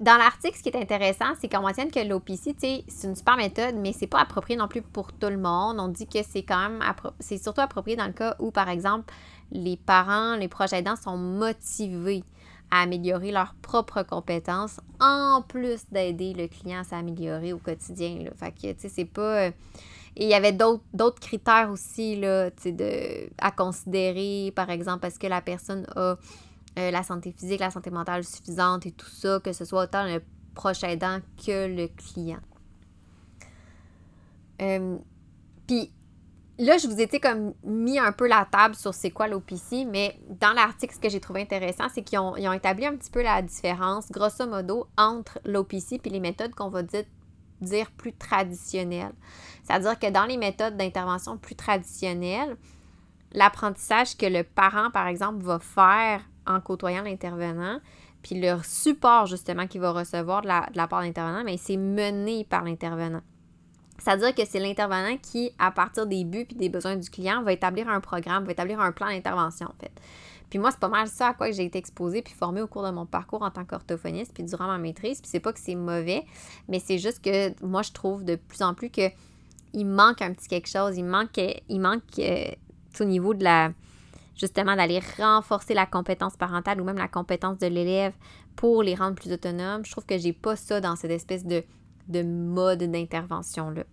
dans 0.00 0.16
l'article, 0.16 0.56
ce 0.56 0.62
qui 0.62 0.70
est 0.70 0.80
intéressant, 0.80 1.34
c'est 1.38 1.48
qu'on 1.52 1.60
mentionne 1.60 1.90
que 1.90 2.00
l'OPC, 2.00 2.56
c'est 2.58 3.06
une 3.06 3.14
super 3.14 3.36
méthode, 3.36 3.74
mais 3.76 3.92
c'est 3.92 4.06
pas 4.06 4.20
approprié 4.20 4.56
non 4.56 4.66
plus 4.66 4.80
pour 4.80 5.12
tout 5.12 5.28
le 5.28 5.36
monde. 5.36 5.78
On 5.78 5.88
dit 5.88 6.06
que 6.06 6.22
c'est 6.22 6.42
quand 6.42 6.70
même, 6.70 6.82
c'est 7.18 7.36
surtout 7.36 7.60
approprié 7.60 7.96
dans 7.98 8.06
le 8.06 8.14
cas 8.14 8.34
où, 8.38 8.50
par 8.50 8.70
exemple, 8.70 9.12
les 9.52 9.76
parents, 9.76 10.36
les 10.36 10.48
proches 10.48 10.72
aidants 10.72 10.96
sont 10.96 11.18
motivés 11.18 12.24
améliorer 12.70 13.32
leurs 13.32 13.54
propres 13.54 14.02
compétences, 14.02 14.80
en 15.00 15.42
plus 15.46 15.80
d'aider 15.90 16.34
le 16.34 16.48
client 16.48 16.80
à 16.80 16.84
s'améliorer 16.84 17.52
au 17.52 17.58
quotidien. 17.58 18.24
Que, 18.38 18.72
tu 18.72 18.80
sais, 18.80 18.88
c'est. 18.88 19.18
Euh, 19.18 19.50
il 20.16 20.28
y 20.28 20.34
avait 20.34 20.52
d'autres 20.52 21.20
critères 21.20 21.70
aussi, 21.70 22.16
de, 22.16 22.50
à 23.38 23.50
considérer, 23.52 24.52
par 24.54 24.68
exemple, 24.70 25.06
est-ce 25.06 25.18
que 25.18 25.28
la 25.28 25.40
personne 25.40 25.86
a 25.94 26.16
euh, 26.78 26.90
la 26.90 27.02
santé 27.02 27.32
physique, 27.32 27.60
la 27.60 27.70
santé 27.70 27.90
mentale 27.90 28.24
suffisante 28.24 28.86
et 28.86 28.92
tout 28.92 29.08
ça, 29.08 29.40
que 29.40 29.52
ce 29.52 29.64
soit 29.64 29.84
autant 29.84 30.04
le 30.04 30.22
proche 30.54 30.82
aidant 30.84 31.18
que 31.44 31.66
le 31.66 31.88
client. 31.88 32.40
Euh, 34.62 34.98
puis 35.66 35.92
là, 36.60 36.78
je 36.78 36.86
vous 36.86 37.00
ai 37.00 37.08
comme 37.20 37.54
mis 37.64 37.98
un 37.98 38.12
peu 38.12 38.28
la 38.28 38.46
table 38.50 38.74
sur 38.74 38.94
c'est 38.94 39.10
quoi 39.10 39.28
l'OPC, 39.28 39.86
mais 39.86 40.18
dans 40.28 40.52
l'article, 40.52 40.94
ce 40.94 41.00
que 41.00 41.08
j'ai 41.08 41.20
trouvé 41.20 41.42
intéressant, 41.42 41.84
c'est 41.92 42.02
qu'ils 42.02 42.18
ont, 42.18 42.52
établi 42.52 42.86
un 42.86 42.96
petit 42.96 43.10
peu 43.10 43.22
la 43.22 43.42
différence, 43.42 44.10
grosso 44.10 44.46
modo, 44.46 44.86
entre 44.96 45.40
l'OPC 45.44 46.00
et 46.04 46.10
les 46.10 46.20
méthodes 46.20 46.54
qu'on 46.54 46.68
va 46.68 46.82
dire, 46.82 47.04
dire 47.60 47.90
plus 47.90 48.12
traditionnelles. 48.12 49.14
C'est-à-dire 49.64 49.98
que 49.98 50.10
dans 50.10 50.26
les 50.26 50.36
méthodes 50.36 50.76
d'intervention 50.76 51.38
plus 51.38 51.54
traditionnelles, 51.54 52.56
l'apprentissage 53.32 54.16
que 54.16 54.26
le 54.26 54.44
parent, 54.44 54.90
par 54.90 55.06
exemple, 55.06 55.42
va 55.42 55.58
faire 55.58 56.22
en 56.46 56.60
côtoyant 56.60 57.02
l'intervenant, 57.02 57.80
puis 58.22 58.38
le 58.38 58.58
support 58.62 59.26
justement 59.26 59.66
qu'il 59.66 59.80
va 59.80 59.92
recevoir 59.92 60.42
de 60.42 60.48
la, 60.48 60.66
de 60.72 60.76
la 60.76 60.86
part 60.86 61.00
de 61.00 61.06
l'intervenant, 61.06 61.42
mais 61.44 61.56
c'est 61.56 61.78
mené 61.78 62.44
par 62.44 62.64
l'intervenant. 62.64 63.22
C'est-à-dire 64.00 64.34
que 64.34 64.42
c'est 64.46 64.60
l'intervenant 64.60 65.16
qui, 65.22 65.52
à 65.58 65.70
partir 65.70 66.06
des 66.06 66.24
buts 66.24 66.46
et 66.50 66.54
des 66.54 66.68
besoins 66.68 66.96
du 66.96 67.08
client, 67.10 67.42
va 67.42 67.52
établir 67.52 67.88
un 67.88 68.00
programme, 68.00 68.44
va 68.44 68.52
établir 68.52 68.80
un 68.80 68.92
plan 68.92 69.08
d'intervention, 69.08 69.66
en 69.66 69.80
fait. 69.80 69.92
Puis 70.48 70.58
moi, 70.58 70.72
c'est 70.72 70.80
pas 70.80 70.88
mal 70.88 71.06
ça 71.06 71.28
à 71.28 71.34
quoi 71.34 71.50
j'ai 71.52 71.64
été 71.64 71.78
exposée 71.78 72.22
puis 72.22 72.34
formée 72.34 72.60
au 72.60 72.66
cours 72.66 72.82
de 72.82 72.90
mon 72.90 73.06
parcours 73.06 73.42
en 73.42 73.50
tant 73.50 73.64
qu'orthophoniste 73.64 74.34
puis 74.34 74.42
durant 74.42 74.66
ma 74.66 74.78
maîtrise. 74.78 75.20
Puis 75.20 75.30
c'est 75.30 75.40
pas 75.40 75.52
que 75.52 75.60
c'est 75.60 75.76
mauvais, 75.76 76.24
mais 76.68 76.80
c'est 76.80 76.98
juste 76.98 77.22
que 77.22 77.64
moi, 77.64 77.82
je 77.82 77.92
trouve 77.92 78.24
de 78.24 78.34
plus 78.34 78.62
en 78.62 78.74
plus 78.74 78.90
que 78.90 79.10
il 79.72 79.86
manque 79.86 80.20
un 80.20 80.32
petit 80.32 80.48
quelque 80.48 80.68
chose. 80.68 80.96
Il 80.96 81.04
manque, 81.04 81.38
il 81.68 81.80
manque 81.80 82.02
euh, 82.18 82.50
au 82.98 83.04
niveau 83.04 83.34
de 83.34 83.44
la 83.44 83.72
justement 84.34 84.74
d'aller 84.74 85.00
renforcer 85.18 85.74
la 85.74 85.86
compétence 85.86 86.36
parentale 86.36 86.80
ou 86.80 86.84
même 86.84 86.96
la 86.96 87.08
compétence 87.08 87.58
de 87.58 87.66
l'élève 87.66 88.14
pour 88.56 88.82
les 88.82 88.94
rendre 88.94 89.14
plus 89.14 89.32
autonomes. 89.32 89.84
Je 89.84 89.92
trouve 89.92 90.06
que 90.06 90.18
j'ai 90.18 90.32
pas 90.32 90.56
ça 90.56 90.80
dans 90.80 90.96
cette 90.96 91.10
espèce 91.10 91.44
de, 91.44 91.62
de 92.10 92.22
mode 92.22 92.82
d'intervention-là. 92.82 93.84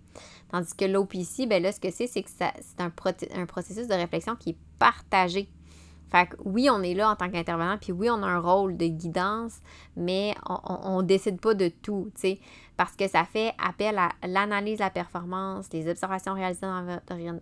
Tandis 0.51 0.75
que 0.75 0.85
l'OPC, 0.85 1.47
ben 1.47 1.61
là, 1.61 1.71
ce 1.71 1.79
que 1.79 1.91
c'est, 1.91 2.07
c'est 2.07 2.23
que 2.23 2.29
c'est 2.29 2.45
un, 2.79 2.91
un 3.35 3.45
processus 3.45 3.87
de 3.87 3.93
réflexion 3.93 4.35
qui 4.35 4.51
est 4.51 4.57
partagé 4.79 5.49
fait 6.09 6.27
que 6.27 6.35
oui, 6.45 6.69
on 6.69 6.81
est 6.83 6.93
là 6.93 7.09
en 7.09 7.15
tant 7.15 7.29
qu'intervenant, 7.29 7.77
puis 7.77 7.91
oui, 7.91 8.09
on 8.09 8.23
a 8.23 8.27
un 8.27 8.39
rôle 8.39 8.77
de 8.77 8.87
guidance, 8.87 9.59
mais 9.97 10.35
on 10.47 11.01
ne 11.01 11.07
décide 11.07 11.39
pas 11.41 11.53
de 11.53 11.67
tout, 11.67 12.09
tu 12.15 12.21
sais, 12.21 12.39
parce 12.77 12.95
que 12.95 13.07
ça 13.09 13.25
fait 13.25 13.53
appel 13.61 13.97
à 13.97 14.11
l'analyse 14.25 14.77
de 14.77 14.83
la 14.83 14.89
performance, 14.89 15.67
les 15.73 15.89
observations 15.89 16.33
réalisées 16.33 16.61
dans 16.61 16.99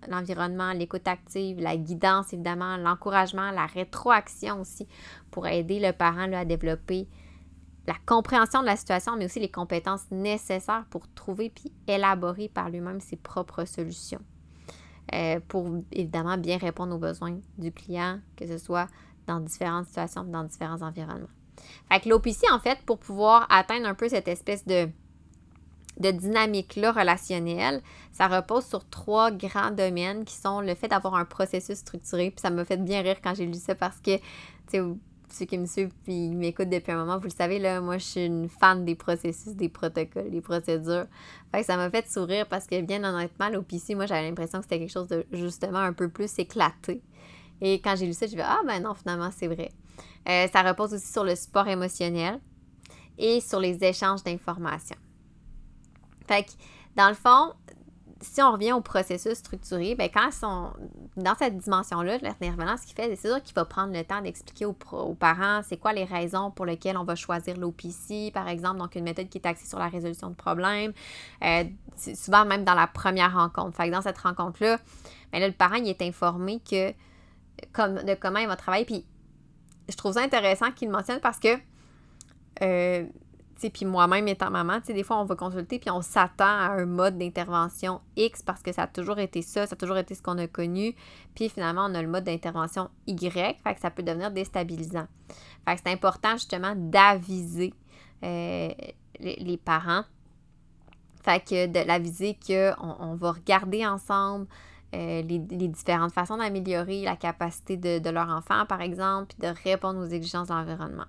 l'environnement, 0.09 0.71
l'écoute 0.73 1.07
active, 1.07 1.59
la 1.59 1.77
guidance, 1.77 2.33
évidemment, 2.33 2.77
l'encouragement, 2.77 3.51
la 3.51 3.67
rétroaction 3.67 4.61
aussi, 4.61 4.87
pour 5.29 5.45
aider 5.45 5.79
le 5.79 5.91
parent 5.91 6.31
à 6.33 6.45
développer 6.45 7.07
la 7.87 7.95
compréhension 8.05 8.61
de 8.61 8.65
la 8.65 8.75
situation, 8.75 9.15
mais 9.15 9.25
aussi 9.25 9.39
les 9.39 9.51
compétences 9.51 10.09
nécessaires 10.11 10.85
pour 10.89 11.07
trouver 11.13 11.49
puis 11.49 11.71
élaborer 11.87 12.49
par 12.49 12.69
lui-même 12.69 12.99
ses 12.99 13.15
propres 13.15 13.65
solutions. 13.65 14.21
Euh, 15.13 15.39
pour 15.47 15.69
évidemment 15.91 16.37
bien 16.37 16.57
répondre 16.57 16.95
aux 16.95 16.99
besoins 16.99 17.37
du 17.59 17.71
client, 17.71 18.19
que 18.35 18.47
ce 18.47 18.57
soit 18.57 18.87
dans 19.27 19.39
différentes 19.39 19.85
situations, 19.85 20.23
dans 20.23 20.43
différents 20.43 20.81
environnements. 20.81 21.29
Fait 21.91 21.99
que 21.99 22.09
l'OPC, 22.09 22.51
en 22.51 22.59
fait, 22.59 22.79
pour 22.85 22.97
pouvoir 22.97 23.45
atteindre 23.49 23.87
un 23.87 23.93
peu 23.93 24.09
cette 24.09 24.27
espèce 24.27 24.65
de, 24.65 24.89
de 25.99 26.11
dynamique-là 26.11 26.91
relationnelle, 26.91 27.81
ça 28.11 28.27
repose 28.27 28.65
sur 28.65 28.87
trois 28.89 29.29
grands 29.29 29.71
domaines 29.71 30.25
qui 30.25 30.35
sont 30.35 30.59
le 30.59 30.73
fait 30.73 30.87
d'avoir 30.87 31.15
un 31.15 31.25
processus 31.25 31.77
structuré. 31.77 32.31
Puis 32.31 32.41
ça 32.41 32.49
m'a 32.49 32.65
fait 32.65 32.83
bien 32.83 33.01
rire 33.01 33.17
quand 33.23 33.35
j'ai 33.35 33.45
lu 33.45 33.59
ça 33.59 33.75
parce 33.75 33.99
que, 33.99 34.17
tu 34.17 34.23
sais, 34.69 34.81
ceux 35.29 35.45
qui 35.45 35.57
me 35.57 35.65
suivent 35.65 35.91
et 36.07 36.29
m'écoutent 36.29 36.69
depuis 36.69 36.91
un 36.91 36.97
moment, 36.97 37.17
vous 37.17 37.25
le 37.25 37.29
savez, 37.29 37.59
là, 37.59 37.81
moi, 37.81 37.97
je 37.97 38.05
suis 38.05 38.25
une 38.25 38.49
fan 38.49 38.85
des 38.85 38.95
processus, 38.95 39.55
des 39.55 39.69
protocoles, 39.69 40.29
des 40.29 40.41
procédures. 40.41 41.05
Fait 41.51 41.61
que 41.61 41.65
ça 41.65 41.77
m'a 41.77 41.89
fait 41.89 42.09
sourire 42.09 42.47
parce 42.47 42.67
que, 42.67 42.79
bien 42.81 43.03
honnêtement, 43.03 43.49
l'OPC, 43.49 43.95
moi, 43.95 44.05
j'avais 44.05 44.27
l'impression 44.27 44.59
que 44.59 44.65
c'était 44.65 44.79
quelque 44.79 44.91
chose 44.91 45.07
de 45.07 45.25
justement 45.31 45.79
un 45.79 45.93
peu 45.93 46.09
plus 46.09 46.39
éclaté. 46.39 47.01
Et 47.61 47.79
quand 47.81 47.95
j'ai 47.95 48.05
lu 48.05 48.13
ça, 48.13 48.27
j'ai 48.27 48.35
dit, 48.35 48.41
ah, 48.41 48.59
ben 48.65 48.81
non, 48.81 48.93
finalement, 48.93 49.29
c'est 49.35 49.47
vrai. 49.47 49.71
Euh, 50.27 50.47
ça 50.51 50.61
repose 50.61 50.93
aussi 50.93 51.11
sur 51.11 51.23
le 51.23 51.35
support 51.35 51.67
émotionnel 51.67 52.39
et 53.17 53.39
sur 53.39 53.59
les 53.59 53.83
échanges 53.83 54.23
d'informations. 54.23 54.97
Fait 56.27 56.43
que, 56.43 56.51
dans 56.95 57.09
le 57.09 57.15
fond, 57.15 57.53
si 58.25 58.41
on 58.41 58.51
revient 58.51 58.73
au 58.73 58.81
processus 58.81 59.35
structuré, 59.35 59.95
bien, 59.95 60.09
quand 60.09 60.27
ils 60.27 60.33
sont 60.33 60.71
dans 61.15 61.35
cette 61.35 61.57
dimension-là, 61.57 62.17
l'intervenant, 62.21 62.75
ce 62.77 62.85
qu'il 62.85 62.95
fait, 62.95 63.15
c'est 63.15 63.27
sûr 63.27 63.41
qu'il 63.41 63.53
va 63.53 63.65
prendre 63.65 63.93
le 63.93 64.03
temps 64.03 64.21
d'expliquer 64.21 64.65
aux, 64.65 64.73
parents 64.73 65.61
c'est 65.63 65.77
quoi 65.77 65.93
les 65.93 66.03
raisons 66.03 66.51
pour 66.51 66.65
lesquelles 66.65 66.97
on 66.97 67.03
va 67.03 67.15
choisir 67.15 67.57
l'OPC, 67.57 68.31
par 68.33 68.47
exemple, 68.47 68.79
donc 68.79 68.95
une 68.95 69.03
méthode 69.03 69.29
qui 69.29 69.37
est 69.37 69.45
axée 69.45 69.67
sur 69.67 69.79
la 69.79 69.87
résolution 69.87 70.29
de 70.29 70.35
problèmes, 70.35 70.91
euh, 71.43 71.63
souvent 71.95 72.45
même 72.45 72.63
dans 72.63 72.73
la 72.73 72.87
première 72.87 73.33
rencontre. 73.33 73.77
Fait 73.77 73.87
que 73.87 73.93
dans 73.93 74.01
cette 74.01 74.17
rencontre-là, 74.17 74.79
bien 75.31 75.41
là, 75.41 75.47
le 75.47 75.53
parent 75.53 75.75
il 75.75 75.87
est 75.87 76.01
informé 76.01 76.59
que, 76.59 76.93
comme, 77.73 78.03
de 78.03 78.15
comment 78.15 78.39
il 78.39 78.47
va 78.47 78.55
travailler, 78.55 78.85
puis 78.85 79.05
je 79.87 79.95
trouve 79.95 80.13
ça 80.13 80.21
intéressant 80.21 80.71
qu'il 80.71 80.89
mentionne 80.89 81.19
parce 81.19 81.39
que 81.39 81.57
euh, 82.61 83.05
puis 83.73 83.85
moi-même 83.85 84.27
étant 84.27 84.51
maman, 84.51 84.79
des 84.85 85.03
fois 85.03 85.17
on 85.17 85.25
va 85.25 85.35
consulter 85.35 85.79
puis 85.79 85.89
on 85.89 86.01
s'attend 86.01 86.45
à 86.45 86.71
un 86.77 86.85
mode 86.85 87.17
d'intervention 87.17 88.01
X 88.15 88.43
parce 88.43 88.61
que 88.61 88.71
ça 88.71 88.83
a 88.83 88.87
toujours 88.87 89.19
été 89.19 89.41
ça, 89.41 89.65
ça 89.65 89.73
a 89.73 89.75
toujours 89.75 89.97
été 89.97 90.13
ce 90.13 90.21
qu'on 90.21 90.37
a 90.37 90.47
connu. 90.47 90.95
Puis 91.35 91.49
finalement, 91.49 91.85
on 91.89 91.95
a 91.95 92.01
le 92.01 92.07
mode 92.07 92.25
d'intervention 92.25 92.89
Y, 93.07 93.57
fait 93.63 93.75
que 93.75 93.79
ça 93.79 93.89
peut 93.91 94.03
devenir 94.03 94.31
déstabilisant. 94.31 95.07
Fait 95.65 95.75
que 95.75 95.81
c'est 95.85 95.91
important 95.91 96.33
justement 96.33 96.73
d'aviser 96.75 97.73
euh, 98.23 98.69
les, 99.19 99.57
parents. 99.57 100.03
Fait 101.23 101.43
que 101.43 101.67
de 101.67 101.87
l'aviser 101.87 102.37
qu'on 102.45 102.95
on 102.99 103.15
va 103.15 103.31
regarder 103.31 103.85
ensemble 103.85 104.47
euh, 104.93 105.21
les, 105.23 105.39
différentes 105.39 106.13
façons 106.13 106.37
d'améliorer 106.37 107.03
la 107.03 107.15
capacité 107.15 107.77
de, 107.77 107.99
de, 107.99 108.09
leur 108.09 108.29
enfant, 108.29 108.65
par 108.65 108.81
exemple, 108.81 109.33
puis 109.33 109.47
de 109.47 109.53
répondre 109.63 109.99
aux 109.99 110.09
exigences 110.09 110.49
de 110.49 110.53
l'environnement 110.53 111.05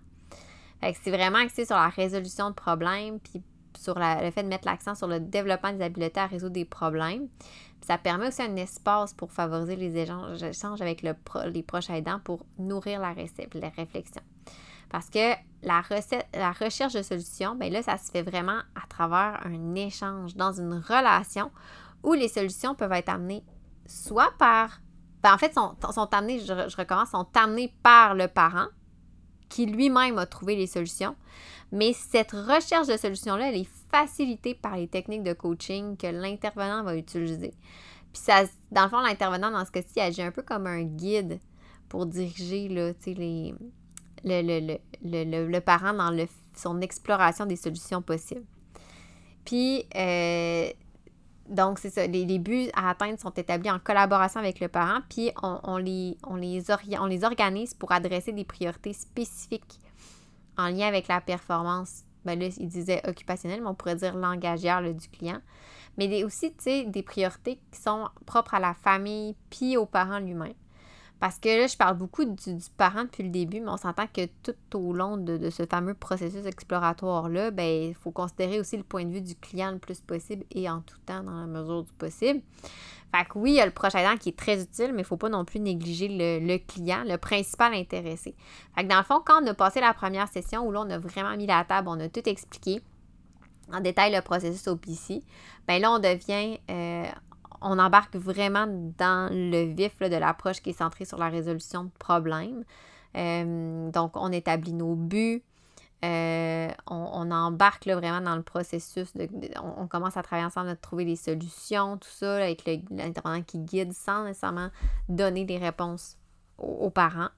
c'est 1.03 1.11
vraiment 1.11 1.39
axé 1.39 1.65
sur 1.65 1.77
la 1.77 1.89
résolution 1.89 2.51
de 2.51 2.55
problèmes, 2.55 3.19
puis 3.21 3.43
sur 3.79 3.95
le 3.99 4.31
fait 4.31 4.43
de 4.43 4.49
mettre 4.49 4.67
l'accent 4.67 4.95
sur 4.95 5.07
le 5.07 5.21
développement 5.21 5.73
des 5.73 5.85
habiletés 5.85 6.21
à 6.21 6.27
résoudre 6.27 6.55
des 6.55 6.65
problèmes. 6.65 7.29
ça 7.83 7.99
permet 7.99 8.29
aussi 8.29 8.43
un 8.43 8.57
espace 8.57 9.13
pour 9.13 9.31
favoriser 9.31 9.77
les 9.77 9.97
échanges 9.97 10.81
avec 10.81 11.03
les 11.03 11.63
proches 11.63 11.91
aidants 11.91 12.21
pour 12.25 12.45
nourrir 12.59 13.01
la, 13.01 13.15
la 13.15 13.69
réflexion. 13.69 14.23
Parce 14.89 15.11
que 15.11 15.35
la, 15.63 15.83
recherche 16.53 16.95
de 16.95 17.03
solutions, 17.03 17.55
bien 17.55 17.71
là, 17.71 17.83
ça 17.83 17.99
se 17.99 18.11
fait 18.11 18.23
vraiment 18.23 18.61
à 18.75 18.87
travers 18.89 19.41
un 19.45 19.75
échange 19.75 20.37
dans 20.37 20.53
une 20.53 20.75
relation 20.75 21.51
où 22.03 22.13
les 22.13 22.29
solutions 22.29 22.75
peuvent 22.75 22.93
être 22.93 23.09
amenées 23.09 23.43
soit 23.87 24.33
par. 24.39 24.81
Ben, 25.23 25.35
en 25.35 25.39
fait, 25.39 25.53
sont, 25.53 25.75
sont 25.93 26.15
amenées, 26.15 26.41
je 26.41 26.77
recommence, 26.77 27.11
sont 27.11 27.27
amenées 27.35 27.75
par 27.83 28.15
le 28.15 28.29
parent, 28.29 28.67
qui 29.49 29.67
lui-même 29.67 30.19
a 30.19 30.27
trouvé 30.27 30.57
les 30.57 30.67
solutions. 30.67 31.17
Mais 31.73 31.93
cette 31.93 32.33
recherche 32.33 32.87
de 32.87 32.97
solutions-là, 32.97 33.51
elle 33.51 33.61
est 33.61 33.69
facilitée 33.91 34.55
par 34.55 34.77
les 34.77 34.89
techniques 34.89 35.23
de 35.23 35.33
coaching 35.33 35.97
que 35.97 36.07
l'intervenant 36.07 36.83
va 36.83 36.97
utiliser. 36.97 37.55
Puis 38.13 38.23
ça, 38.23 38.45
dans 38.71 38.85
le 38.85 38.89
fond, 38.89 39.01
l'intervenant, 39.01 39.51
dans 39.51 39.65
ce 39.65 39.71
cas-ci, 39.71 40.01
agit 40.01 40.23
un 40.23 40.31
peu 40.31 40.43
comme 40.43 40.67
un 40.67 40.83
guide 40.83 41.41
pour 41.89 42.07
diriger 42.07 42.69
là, 42.69 42.93
les, 43.07 43.55
le, 44.25 44.79
le, 45.05 45.49
le, 45.49 45.61
parent 45.61 45.93
dans 45.93 46.27
son 46.55 46.81
exploration 46.81 47.47
des 47.47 47.57
solutions 47.57 48.03
possibles. 48.03 48.45
Puis, 49.45 49.87
euh, 49.95 50.69
donc, 51.49 51.79
c'est 51.79 51.91
ça. 51.91 52.07
Les, 52.07 52.39
buts 52.39 52.69
à 52.75 52.91
atteindre 52.91 53.19
sont 53.19 53.31
établis 53.31 53.71
en 53.71 53.79
collaboration 53.79 54.41
avec 54.41 54.61
le 54.61 54.69
parent, 54.69 55.01
puis 55.09 55.31
on, 55.43 55.77
les, 55.77 56.17
on, 56.27 56.37
les, 56.37 57.25
organise 57.25 57.75
pour 57.75 57.93
adresser 57.93 58.33
des 58.33 58.45
priorités 58.45 58.93
spécifiques 58.93 59.81
en 60.59 60.69
lien 60.69 60.87
avec 60.87 61.09
la 61.09 61.21
performance. 61.21 62.03
Ben 62.25 62.39
là, 62.39 62.49
il 62.59 62.69
disait 62.69 63.03
occupationnelle, 63.09 63.61
mais 63.61 63.69
on 63.69 63.75
pourrait 63.75 63.97
dire 63.97 64.17
langagière 64.17 64.83
du 64.83 65.09
client. 65.09 65.41
Mais 65.97 66.25
aussi, 66.25 66.51
tu 66.51 66.65
sais, 66.65 66.85
des 66.85 67.03
priorités 67.03 67.61
qui 67.71 67.81
sont 67.81 68.09
propres 68.27 68.55
à 68.55 68.61
la 68.61 68.75
famille 68.75 69.37
puis 69.49 69.77
au 69.77 69.87
parent 69.87 70.19
lui-même. 70.19 70.55
Parce 71.19 71.39
que 71.39 71.49
là, 71.49 71.67
je 71.67 71.77
parle 71.77 71.97
beaucoup 71.97 72.25
du, 72.25 72.59
parent 72.77 73.05
depuis 73.05 73.23
le 73.23 73.31
début, 73.31 73.61
mais 73.61 73.71
on 73.71 73.79
s'entend 73.79 74.07
que 74.07 74.27
tout 74.43 74.55
au 74.75 74.93
long 74.93 75.17
de, 75.17 75.49
ce 75.49 75.65
fameux 75.65 75.95
processus 75.95 76.45
exploratoire-là, 76.45 77.51
ben, 77.51 77.89
il 77.89 77.95
faut 77.95 78.11
considérer 78.11 78.61
aussi 78.61 78.77
le 78.77 78.83
point 78.83 79.05
de 79.05 79.11
vue 79.11 79.23
du 79.23 79.35
client 79.35 79.71
le 79.71 79.79
plus 79.79 80.01
possible 80.01 80.45
et 80.51 80.69
en 80.69 80.81
tout 80.81 80.99
temps 81.07 81.23
dans 81.23 81.41
la 81.41 81.47
mesure 81.47 81.85
du 81.85 81.93
possible. 81.95 82.43
Fait 83.15 83.25
que 83.25 83.39
oui, 83.39 83.53
il 83.53 83.57
y 83.57 83.61
a 83.61 83.67
le 83.67 83.73
proche 83.73 83.95
aidant 83.95 84.17
qui 84.17 84.31
est 84.31 84.39
très 84.39 84.61
utile, 84.61 84.89
mais 84.89 84.99
il 84.99 84.99
ne 84.99 85.03
faut 85.05 85.17
pas 85.17 85.29
non 85.29 85.45
plus 85.45 85.61
négliger 85.61 86.09
le, 86.09 86.59
client, 86.59 87.03
le 87.07 87.17
principal 87.17 87.73
intéressé. 87.73 88.35
Fait 88.75 88.85
que 88.85 88.89
dans 88.89 88.99
le 88.99 89.05
fond, 89.05 89.23
quand 89.25 89.43
on 89.43 89.47
a 89.47 89.55
passé 89.55 89.81
la 89.81 89.95
première 89.95 90.29
session 90.29 90.67
où 90.67 90.73
là, 90.73 90.83
on 90.87 90.91
a 90.91 90.99
vraiment 90.99 91.35
mis 91.37 91.47
la 91.47 91.65
table, 91.65 91.89
on 91.89 91.99
a 92.01 92.09
tout 92.09 92.29
expliqué 92.29 92.83
en 93.73 93.81
détail 93.81 94.15
le 94.15 94.21
processus 94.21 94.69
OPC, 94.69 95.23
ben 95.67 95.81
là, 95.81 95.93
on 95.93 95.99
devient, 95.99 96.59
euh, 96.71 97.05
on 97.67 97.79
embarque 97.79 98.17
vraiment 98.17 98.67
dans 98.67 99.29
le 99.33 99.73
vif 99.75 99.99
de 99.99 100.17
l'approche 100.17 100.61
qui 100.61 100.71
est 100.71 100.79
centrée 100.79 101.05
sur 101.05 101.19
la 101.19 101.29
résolution 101.29 101.85
de 101.85 101.91
problèmes. 101.99 102.65
Euh, 103.17 103.91
donc, 103.91 104.17
on 104.17 104.31
établit 104.31 104.73
nos 104.73 104.95
buts. 104.95 105.43
Euh, 106.05 106.69
on, 106.87 107.31
embarque 107.31 107.87
vraiment 107.87 108.21
dans 108.21 108.37
le 108.37 108.43
processus. 108.43 109.13
on, 109.79 109.87
commence 109.89 110.17
à 110.17 110.23
travailler 110.23 110.47
ensemble, 110.47 110.69
à 110.69 110.77
trouver 110.77 111.05
des 111.05 111.17
solutions, 111.17 111.97
tout 111.97 112.11
ça, 112.11 112.37
avec 112.37 112.65
l'intervenant 112.91 113.43
qui 113.43 113.59
guide 113.59 113.93
sans 113.93 114.25
nécessairement 114.25 114.69
donner 115.09 115.45
des 115.45 115.59
réponses 115.59 116.17
aux 116.59 116.91
parents. 116.91 117.31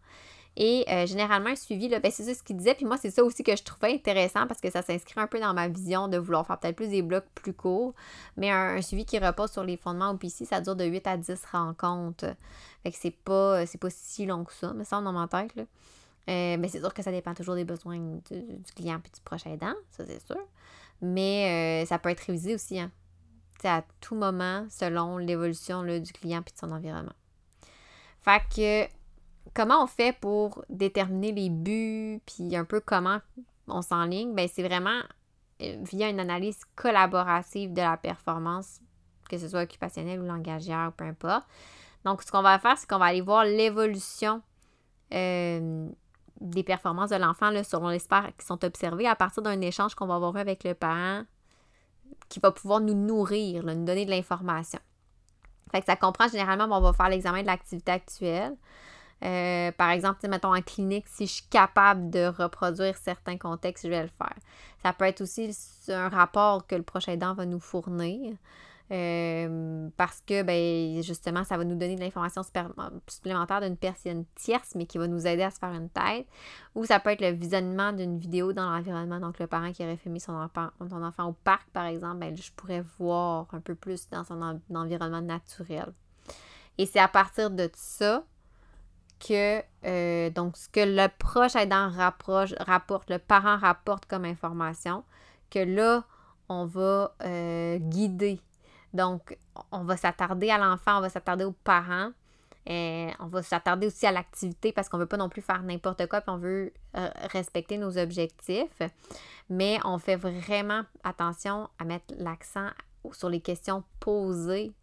Et 0.61 0.85
euh, 0.89 1.07
généralement, 1.07 1.51
un 1.51 1.55
suivi, 1.55 1.89
ben, 1.89 2.11
c'est 2.11 2.25
ça 2.25 2.35
ce 2.35 2.43
qu'il 2.43 2.57
disait. 2.57 2.75
Puis 2.75 2.85
moi, 2.85 2.97
c'est 2.97 3.13
ça 3.13 3.23
aussi 3.23 3.45
que 3.45 3.55
je 3.55 3.63
trouvais 3.63 3.95
intéressant 3.95 4.49
parce 4.49 4.61
que 4.61 4.69
ça 4.71 4.83
s'inscrit 4.83 5.21
un 5.21 5.29
peu 5.29 5.39
dans 5.39 5.55
ma 5.55 5.69
vision 5.69 6.09
de 6.09 6.19
vouloir 6.19 6.45
faire 6.45 6.59
peut-être 6.59 6.75
plus 6.75 6.89
des 6.89 7.01
blocs 7.01 7.27
plus 7.37 7.53
courts. 7.53 7.95
Mais 8.37 8.51
un, 8.51 8.83
suivi 8.83 9.05
qui 9.05 9.21
repose 9.21 9.53
sur 9.53 9.63
les 9.63 9.77
fondements 9.77 10.11
OPC, 10.11 10.47
ça 10.47 10.61
dure 10.61 10.75
de 10.75 10.85
8 10.85 11.07
à 11.07 11.17
10 11.17 11.45
rencontres. 11.53 12.35
Fait 12.83 12.91
que 12.91 12.97
c'est 13.01 13.13
pas, 13.13 13.65
pas 13.81 13.91
si 13.91 14.27
long 14.27 14.45
que 14.45 14.53
ça, 14.53 14.73
mais 14.75 14.83
ça, 14.83 15.01
dans 15.01 15.13
ma 15.13 15.29
tête. 15.29 15.55
Là. 15.55 15.63
Euh, 15.63 16.57
mais 16.59 16.67
c'est 16.69 16.81
sûr 16.81 16.93
que 16.93 17.03
ça 17.03 17.13
dépend 17.13 17.35
toujours 17.35 17.55
des 17.55 17.65
besoins 17.65 17.99
du, 17.99 18.73
client 18.75 18.99
puis 19.01 19.13
du 19.13 19.21
prochain 19.21 19.53
aidant, 19.53 19.75
ça 19.93 20.05
c'est 20.05 20.21
sûr. 20.21 20.37
Mais 21.01 21.85
euh, 21.85 21.87
ça 21.87 21.99
peut 22.01 22.11
être 22.11 22.21
révisé 22.21 22.55
aussi, 22.55 22.81
hein. 22.81 22.91
à 23.63 23.83
tout 24.01 24.17
moment, 24.17 24.67
selon 24.69 25.19
l'évolution 25.19 25.85
du 25.85 26.13
client 26.13 26.43
puis 26.43 26.53
de 26.53 26.59
son 26.59 26.73
environnement. 26.73 27.15
Fait 28.21 28.43
que 28.55 28.98
comment 29.55 29.83
on 29.83 29.87
fait 29.87 30.17
pour 30.19 30.65
déterminer 30.69 31.33
les 31.33 31.51
buts, 31.51 32.21
puis 32.27 32.57
un 32.57 32.65
peu 32.65 32.81
comment 32.81 33.21
on 33.67 33.83
s'enligne? 33.83 34.35
Ben, 34.35 34.49
c'est 34.53 34.63
vraiment 34.63 35.01
euh, 35.63 35.77
via 35.83 36.09
une 36.09 36.21
analyse 36.21 36.61
collaborative 36.77 37.73
de 37.73 37.81
la 37.81 37.97
performance, 37.97 38.81
que 39.29 39.39
ce 39.39 39.49
soit 39.49 39.63
occupationnelle 39.63 40.21
ou 40.21 40.27
langagière, 40.27 40.93
peu 40.97 41.05
importe. 41.05 41.47
Donc, 42.05 42.23
ce 42.23 42.31
qu'on 42.31 42.43
va 42.43 42.59
faire, 42.59 42.79
c'est 42.79 42.89
qu'on 42.89 42.99
va 42.99 43.07
aller 43.07 43.21
voir 43.21 43.45
l'évolution 43.45 44.43
euh, 45.13 45.89
des 46.41 46.63
performances 46.63 47.11
de 47.11 47.17
l'enfant 47.17 47.51
selon 47.65 47.89
les 47.89 47.99
qui 47.99 48.47
sont 48.47 48.65
observées 48.65 49.09
à 49.09 49.17
partir 49.17 49.43
d'un 49.43 49.61
échange 49.61 49.95
qu'on 49.95 50.07
va 50.07 50.15
avoir 50.15 50.37
avec 50.37 50.65
le 50.65 50.75
parent 50.75 51.25
qui 52.29 52.41
va 52.41 52.53
pouvoir 52.53 52.81
nous 52.81 52.95
nourrir, 52.95 53.65
nous 53.65 53.85
donner 53.85 54.05
de 54.05 54.11
l'information. 54.11 54.81
Fait 55.73 55.85
ça 55.85 55.97
comprend 55.97 56.29
généralement, 56.29 56.65
on 56.71 56.81
va 56.81 56.93
faire 56.93 57.09
l'examen 57.09 57.43
de 57.43 57.47
l'activité 57.47 57.93
actuelle. 57.93 58.57
Euh, 59.25 59.73
par 59.73 59.91
exemple, 59.91 60.27
mettons 60.29 60.55
en 60.55 60.63
clinique, 60.63 61.07
si 61.09 61.27
je 61.27 61.33
suis 61.35 61.47
capable 61.51 62.11
de 62.11 62.27
reproduire 62.27 62.97
certains 62.97 63.37
contextes, 63.37 63.85
je 63.85 63.91
vais 63.91 64.03
le 64.03 64.09
faire. 64.09 64.37
Ça 64.83 64.93
peut 64.93 65.07
être 65.07 65.21
aussi 65.23 65.57
un 65.89 66.09
rapport 66.09 66.67
que 66.67 66.77
le 66.77 66.83
prochain 66.83 67.13
aidant 67.13 67.35
va 67.35 67.47
nous 67.47 67.61
fournir. 67.61 68.37
Euh, 68.91 69.91
parce 69.99 70.23
que 70.27 70.43
ben, 70.43 71.03
justement, 71.03 71.45
ça 71.45 71.59
va 71.59 71.65
nous 71.65 71.75
donner 71.75 71.97
de 71.97 72.01
l'information 72.01 72.43
supplémentaire 73.07 73.61
d'une 73.61 73.77
personne 73.77 74.25
tierce, 74.35 74.75
mais 74.75 74.87
qui 74.87 74.97
va 74.97 75.07
nous 75.07 75.27
aider 75.27 75.43
à 75.43 75.51
se 75.51 75.59
faire 75.59 75.73
une 75.75 75.91
tête. 75.91 76.27
Ou 76.75 76.87
ça 76.87 76.99
peut 76.99 77.11
être 77.11 77.21
le 77.21 77.33
visionnement 77.33 77.93
d'une 77.93 78.19
vidéo 78.19 78.53
dans 78.53 78.71
l'environnement. 78.71 79.21
Donc, 79.21 79.39
le 79.39 79.47
parent 79.47 79.73
qui 79.73 79.83
aurait 79.83 79.99
filmé 79.99 80.21
son 80.21 80.33
enfant, 80.33 80.69
son 80.89 81.03
enfant 81.03 81.27
au 81.27 81.33
parc, 81.33 81.69
par 81.71 81.85
exemple, 81.85 82.19
ben, 82.19 82.35
je 82.35 82.51
pourrais 82.53 82.83
voir 82.99 83.47
un 83.53 83.61
peu 83.61 83.75
plus 83.75 84.09
dans 84.09 84.25
son 84.25 84.41
environnement 84.75 85.21
naturel. 85.21 85.93
Et 86.79 86.87
c'est 86.87 87.01
à 87.01 87.09
partir 87.09 87.51
de 87.51 87.69
ça 87.75 88.25
que 89.19 89.63
euh, 89.85 90.31
donc 90.31 90.57
ce 90.57 90.69
que 90.69 90.81
le 90.81 91.09
proche 91.19 91.57
aidant 91.57 91.91
rapproche, 91.91 92.55
rapporte, 92.61 93.11
le 93.11 93.19
parent 93.19 93.57
rapporte 93.57 94.07
comme 94.07 94.25
information, 94.25 95.05
que 95.51 95.59
là, 95.59 96.05
on 96.49 96.67
va 96.67 97.15
euh, 97.25 97.79
guider. 97.79 98.41
Donc, 98.95 99.37
on 99.71 99.85
va 99.85 99.97
s'attarder 99.97 100.51
à 100.51 100.59
l'enfant, 100.59 100.99
on 100.99 101.01
va 101.01 101.11
s'attarder 101.11 101.45
aux 101.45 101.53
parents. 101.53 102.11
Et 102.71 103.09
on 103.19 103.29
va 103.29 103.43
s'attarder 103.43 103.87
aussi 103.87 104.07
à 104.07 104.13
l'activité 104.13 104.73
parce 104.73 104.91
qu'on 104.91 104.99
ne 104.99 105.03
veut 105.03 105.09
pas 105.09 105.17
non 105.17 105.31
plus 105.31 105.41
faire 105.41 105.63
n'importe 105.63 106.07
quoi, 106.07 106.21
puis 106.21 106.31
on 106.31 106.37
veut 106.37 106.73
euh, 106.97 107.09
respecter 107.33 107.79
nos 107.79 107.97
objectifs. 107.97 108.83
Mais 109.49 109.79
on 109.85 109.99
fait 109.99 110.17
vraiment 110.17 110.83
attention 111.03 111.71
à 111.79 111.85
mettre 111.85 112.15
l'accent 112.19 112.69
sur 113.13 113.31
les 113.31 113.41
questions 113.41 113.85
posées 114.01 114.75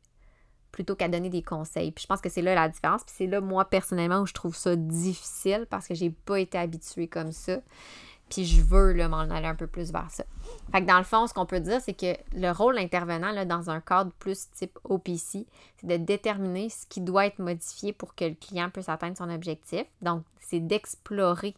plutôt 0.75 0.93
qu'à 0.93 1.07
donner 1.07 1.29
des 1.29 1.41
conseils. 1.41 1.91
Puis 1.91 2.03
je 2.03 2.07
pense 2.07 2.19
que 2.19 2.27
c'est 2.27 2.41
là 2.41 2.53
la 2.53 2.67
différence. 2.67 3.03
Puis 3.05 3.15
c'est 3.17 3.27
là, 3.27 3.39
moi, 3.39 3.63
personnellement, 3.63 4.19
où 4.19 4.25
je 4.25 4.33
trouve 4.33 4.55
ça 4.55 4.75
difficile 4.75 5.67
parce 5.69 5.87
que 5.87 5.95
j'ai 5.95 6.09
pas 6.09 6.37
été 6.37 6.57
habituée 6.57 7.07
comme 7.07 7.31
ça. 7.31 7.59
Puis 8.29 8.43
je 8.43 8.61
veux 8.61 8.93
m'en 9.07 9.19
aller 9.19 9.47
un 9.47 9.55
peu 9.55 9.67
plus 9.67 9.93
vers 9.93 10.11
ça. 10.11 10.25
Fait 10.73 10.81
que 10.81 10.85
dans 10.85 10.97
le 10.97 11.05
fond, 11.05 11.27
ce 11.27 11.33
qu'on 11.33 11.45
peut 11.45 11.61
dire, 11.61 11.79
c'est 11.79 11.93
que 11.93 12.17
le 12.33 12.51
rôle 12.51 12.77
intervenant 12.77 13.31
là, 13.31 13.45
dans 13.45 13.69
un 13.69 13.79
cadre 13.79 14.11
plus 14.19 14.49
type 14.51 14.77
OPC, 14.83 15.47
c'est 15.77 15.87
de 15.87 15.95
déterminer 15.95 16.67
ce 16.67 16.85
qui 16.87 16.99
doit 16.99 17.27
être 17.27 17.39
modifié 17.39 17.93
pour 17.93 18.13
que 18.13 18.25
le 18.25 18.35
client 18.35 18.69
puisse 18.69 18.89
atteindre 18.89 19.15
son 19.15 19.29
objectif. 19.29 19.85
Donc, 20.01 20.23
c'est 20.41 20.59
d'explorer 20.59 21.55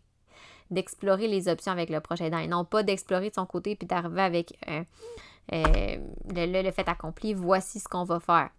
d'explorer 0.69 1.29
les 1.29 1.47
options 1.47 1.71
avec 1.71 1.89
le 1.89 2.01
prochain 2.01 2.25
aidant 2.25 2.39
et 2.39 2.47
non 2.47 2.65
pas 2.65 2.83
d'explorer 2.83 3.29
de 3.29 3.35
son 3.35 3.45
côté 3.45 3.77
puis 3.77 3.87
d'arriver 3.87 4.21
avec 4.21 4.53
euh, 4.67 4.83
euh, 5.53 5.97
le, 6.35 6.71
fait 6.71 6.89
accompli, 6.89 7.33
voici 7.33 7.79
ce 7.79 7.87
qu'on 7.87 8.03
va 8.03 8.19
faire. 8.19 8.49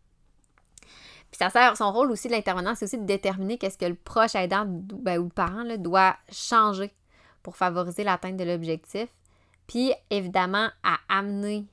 Puis 1.30 1.38
ça 1.38 1.50
sert, 1.50 1.76
son 1.76 1.92
rôle 1.92 2.10
aussi 2.10 2.28
de 2.28 2.32
l'intervenant, 2.32 2.74
c'est 2.74 2.86
aussi 2.86 2.98
de 2.98 3.04
déterminer 3.04 3.58
qu'est-ce 3.58 3.78
que 3.78 3.84
le 3.84 3.94
proche 3.94 4.34
aidant 4.34 4.64
ben, 4.66 5.18
ou 5.18 5.24
le 5.24 5.30
parent 5.30 5.64
doit 5.78 6.16
changer 6.30 6.92
pour 7.42 7.56
favoriser 7.56 8.04
l'atteinte 8.04 8.36
de 8.36 8.44
l'objectif. 8.44 9.08
Puis 9.66 9.92
évidemment, 10.10 10.68
à 10.82 10.98
amener 11.08 11.66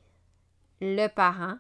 le 0.81 1.07
parent 1.07 1.55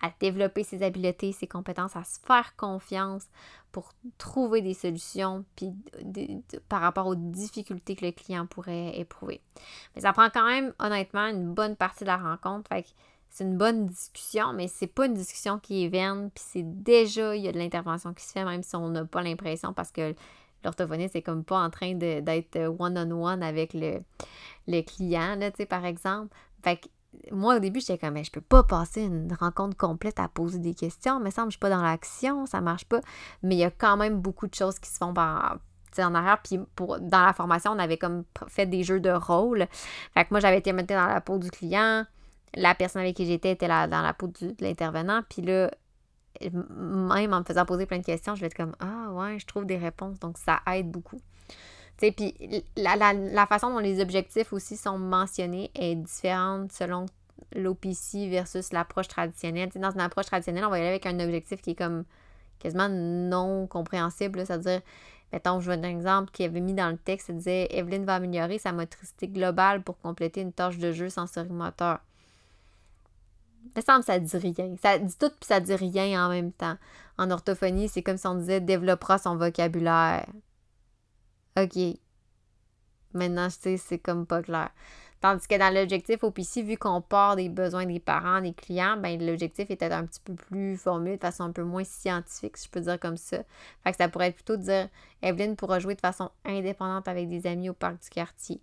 à 0.00 0.10
développer 0.20 0.64
ses 0.64 0.82
habiletés, 0.82 1.32
ses 1.32 1.46
compétences, 1.46 1.96
à 1.96 2.04
se 2.04 2.18
faire 2.20 2.54
confiance 2.56 3.26
pour 3.72 3.92
trouver 4.16 4.62
des 4.62 4.74
solutions 4.74 5.44
puis 5.56 5.72
par 6.68 6.80
rapport 6.80 7.06
aux 7.06 7.14
difficultés 7.14 7.96
que 7.96 8.06
le 8.06 8.12
client 8.12 8.46
pourrait 8.46 8.98
éprouver. 8.98 9.40
Mais 9.94 10.02
ça 10.02 10.12
prend 10.12 10.30
quand 10.30 10.46
même 10.46 10.72
honnêtement 10.78 11.26
une 11.26 11.52
bonne 11.52 11.76
partie 11.76 12.04
de 12.04 12.08
la 12.08 12.16
rencontre. 12.16 12.68
Fait 12.68 12.84
que 12.84 12.88
c'est 13.38 13.44
une 13.44 13.56
bonne 13.56 13.86
discussion, 13.86 14.52
mais 14.52 14.66
c'est 14.66 14.88
pas 14.88 15.06
une 15.06 15.14
discussion 15.14 15.60
qui 15.60 15.84
est 15.84 15.88
vaine, 15.88 16.28
puis 16.34 16.42
c'est 16.44 16.64
déjà, 16.64 17.36
il 17.36 17.44
y 17.44 17.48
a 17.48 17.52
de 17.52 17.58
l'intervention 17.58 18.12
qui 18.12 18.24
se 18.24 18.32
fait, 18.32 18.44
même 18.44 18.64
si 18.64 18.74
on 18.74 18.88
n'a 18.88 19.04
pas 19.04 19.22
l'impression, 19.22 19.72
parce 19.72 19.92
que 19.92 20.12
l'orthophoniste 20.64 21.14
est 21.14 21.22
comme 21.22 21.44
pas 21.44 21.60
en 21.60 21.70
train 21.70 21.94
d'être 21.94 22.58
one-on-one 22.80 23.44
avec 23.44 23.74
le, 23.74 24.00
le 24.66 24.82
client, 24.82 25.36
là, 25.36 25.52
tu 25.52 25.58
sais, 25.58 25.66
par 25.66 25.84
exemple. 25.84 26.34
Fait 26.64 26.78
que 26.78 26.88
moi, 27.30 27.56
au 27.56 27.58
début, 27.60 27.78
j'étais 27.78 27.96
comme, 27.96 28.14
mais 28.14 28.24
je 28.24 28.32
peux 28.32 28.40
pas 28.40 28.64
passer 28.64 29.02
une 29.02 29.32
rencontre 29.32 29.76
complète 29.76 30.18
à 30.18 30.26
poser 30.26 30.58
des 30.58 30.74
questions. 30.74 31.20
Mais 31.20 31.30
me 31.30 31.44
je 31.44 31.50
suis 31.50 31.58
pas 31.58 31.70
dans 31.70 31.82
l'action, 31.82 32.44
ça 32.44 32.60
marche 32.60 32.86
pas. 32.86 33.00
Mais 33.44 33.54
il 33.54 33.58
y 33.58 33.64
a 33.64 33.70
quand 33.70 33.96
même 33.96 34.20
beaucoup 34.20 34.48
de 34.48 34.54
choses 34.54 34.78
qui 34.78 34.90
se 34.90 34.98
font 34.98 35.14
en 35.16 36.14
arrière. 36.14 36.38
Puis 36.42 36.58
pour, 36.74 36.98
dans 36.98 37.24
la 37.24 37.32
formation, 37.32 37.70
on 37.70 37.78
avait 37.78 37.98
comme 37.98 38.24
fait 38.48 38.66
des 38.66 38.82
jeux 38.82 39.00
de 39.00 39.10
rôle. 39.10 39.66
Fait 40.12 40.24
que 40.24 40.28
moi, 40.32 40.40
j'avais 40.40 40.58
été 40.58 40.72
mettée 40.72 40.94
dans 40.94 41.06
la 41.06 41.20
peau 41.20 41.38
du 41.38 41.50
client 41.50 42.04
la 42.54 42.74
personne 42.74 43.02
avec 43.02 43.16
qui 43.16 43.26
j'étais 43.26 43.52
était 43.52 43.68
dans 43.68 44.02
la 44.02 44.14
peau 44.14 44.28
de 44.28 44.54
l'intervenant. 44.60 45.22
Puis 45.28 45.42
là, 45.42 45.70
même 46.40 47.32
en 47.32 47.40
me 47.40 47.44
faisant 47.44 47.64
poser 47.64 47.86
plein 47.86 47.98
de 47.98 48.04
questions, 48.04 48.34
je 48.34 48.40
vais 48.40 48.46
être 48.46 48.56
comme 48.56 48.74
Ah 48.80 49.12
ouais, 49.12 49.38
je 49.38 49.46
trouve 49.46 49.66
des 49.66 49.76
réponses. 49.76 50.18
Donc 50.18 50.38
ça 50.38 50.60
aide 50.72 50.90
beaucoup. 50.90 51.20
Tu 51.98 52.06
sais, 52.06 52.12
puis 52.12 52.34
la, 52.76 53.46
façon 53.46 53.70
dont 53.70 53.78
les 53.78 54.00
objectifs 54.00 54.52
aussi 54.52 54.76
sont 54.76 54.98
mentionnés 54.98 55.70
est 55.74 55.96
différente 55.96 56.70
selon 56.72 57.06
l'OPC 57.54 58.28
versus 58.28 58.72
l'approche 58.72 59.08
traditionnelle. 59.08 59.70
dans 59.74 59.90
une 59.90 60.00
approche 60.00 60.26
traditionnelle, 60.26 60.64
on 60.64 60.70
va 60.70 60.78
y 60.78 60.80
aller 60.80 60.90
avec 60.90 61.06
un 61.06 61.18
objectif 61.18 61.60
qui 61.60 61.70
est 61.70 61.74
comme 61.74 62.04
quasiment 62.60 62.88
non 62.88 63.66
compréhensible. 63.66 64.46
C'est-à-dire, 64.46 64.80
mettons, 65.32 65.60
je 65.60 65.70
veux 65.70 65.76
un 65.76 65.82
exemple 65.82 66.30
qui 66.30 66.44
avait 66.44 66.60
mis 66.60 66.74
dans 66.74 66.90
le 66.90 66.98
texte, 66.98 67.28
ça 67.28 67.32
disait 67.32 67.66
Evelyne 67.70 68.04
va 68.04 68.16
améliorer 68.16 68.58
sa 68.58 68.72
motricité 68.72 69.26
globale 69.26 69.82
pour 69.82 69.98
compléter 69.98 70.40
une 70.40 70.52
tâche 70.52 70.78
de 70.78 70.92
jeu 70.92 71.08
sensorimoteur 71.08 71.98
me 73.76 73.82
semble 73.82 74.04
ça 74.04 74.18
dit 74.18 74.36
rien. 74.36 74.74
Ça 74.82 74.98
dit 74.98 75.16
tout 75.18 75.30
puis 75.30 75.46
ça 75.46 75.60
dit 75.60 75.74
rien 75.74 76.26
en 76.26 76.30
même 76.30 76.52
temps. 76.52 76.76
En 77.16 77.30
orthophonie, 77.30 77.88
c'est 77.88 78.02
comme 78.02 78.16
si 78.16 78.26
on 78.26 78.36
disait 78.36 78.60
développera 78.60 79.18
son 79.18 79.36
vocabulaire. 79.36 80.26
OK. 81.58 81.78
Maintenant, 83.14 83.48
je 83.48 83.56
sais, 83.56 83.76
c'est 83.76 83.98
comme 83.98 84.26
pas 84.26 84.42
clair. 84.42 84.70
Tandis 85.20 85.48
que 85.48 85.58
dans 85.58 85.74
l'objectif 85.74 86.22
OPC, 86.22 86.62
vu 86.62 86.76
qu'on 86.76 87.00
part 87.00 87.34
des 87.34 87.48
besoins 87.48 87.86
des 87.86 87.98
parents, 87.98 88.40
des 88.40 88.52
clients, 88.52 88.96
ben 88.96 89.20
l'objectif 89.20 89.68
était 89.68 89.90
un 89.90 90.06
petit 90.06 90.20
peu 90.20 90.34
plus 90.34 90.76
formulé 90.76 91.16
de 91.16 91.20
façon 91.20 91.42
un 91.42 91.50
peu 91.50 91.64
moins 91.64 91.82
scientifique, 91.82 92.56
si 92.56 92.66
je 92.66 92.70
peux 92.70 92.80
dire 92.80 93.00
comme 93.00 93.16
ça. 93.16 93.38
Fait 93.82 93.90
que 93.90 93.96
ça 93.96 94.08
pourrait 94.08 94.28
être 94.28 94.36
plutôt 94.36 94.56
dire 94.56 94.88
Evelyne 95.22 95.56
pourra 95.56 95.80
jouer 95.80 95.96
de 95.96 96.00
façon 96.00 96.30
indépendante 96.44 97.08
avec 97.08 97.28
des 97.28 97.48
amis 97.48 97.68
au 97.68 97.74
parc 97.74 98.00
du 98.00 98.08
quartier. 98.10 98.60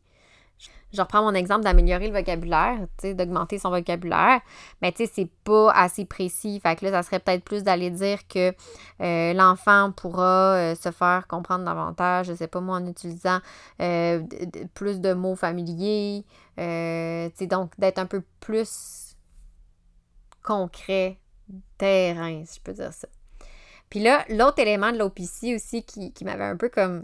Je 0.95 1.01
reprends 1.01 1.23
mon 1.23 1.33
exemple 1.33 1.63
d'améliorer 1.63 2.07
le 2.07 2.17
vocabulaire, 2.17 2.79
d'augmenter 3.03 3.59
son 3.59 3.69
vocabulaire. 3.69 4.39
Mais 4.81 4.91
tu 4.91 5.05
sais, 5.05 5.11
c'est 5.13 5.29
pas 5.43 5.71
assez 5.71 6.05
précis. 6.05 6.59
Fait 6.61 6.75
que 6.77 6.85
là, 6.85 6.91
ça 6.91 7.03
serait 7.03 7.19
peut-être 7.19 7.43
plus 7.43 7.63
d'aller 7.63 7.89
dire 7.89 8.27
que 8.27 8.53
euh, 9.01 9.33
l'enfant 9.33 9.91
pourra 9.91 10.55
euh, 10.55 10.75
se 10.75 10.91
faire 10.91 11.27
comprendre 11.27 11.65
davantage, 11.65 12.27
je 12.27 12.33
sais 12.33 12.47
pas 12.47 12.61
moi, 12.61 12.77
en 12.77 12.87
utilisant 12.87 13.39
euh, 13.81 14.23
plus 14.73 15.01
de 15.01 15.13
mots 15.13 15.35
familiers. 15.35 16.23
tu 16.57 17.47
donc, 17.47 17.71
d'être 17.77 17.99
un 17.99 18.05
peu 18.05 18.23
plus 18.39 19.17
concret, 20.43 21.19
terrain, 21.77 22.43
si 22.45 22.59
je 22.59 22.61
peux 22.61 22.73
dire 22.73 22.93
ça. 22.93 23.07
Puis 23.89 23.99
là, 23.99 24.23
l'autre 24.29 24.59
élément 24.59 24.91
de 24.91 24.97
l'OPC 24.97 25.55
aussi 25.55 25.83
qui, 25.83 26.13
qui 26.13 26.23
m'avait 26.25 26.45
un 26.45 26.55
peu 26.55 26.69
comme 26.69 27.03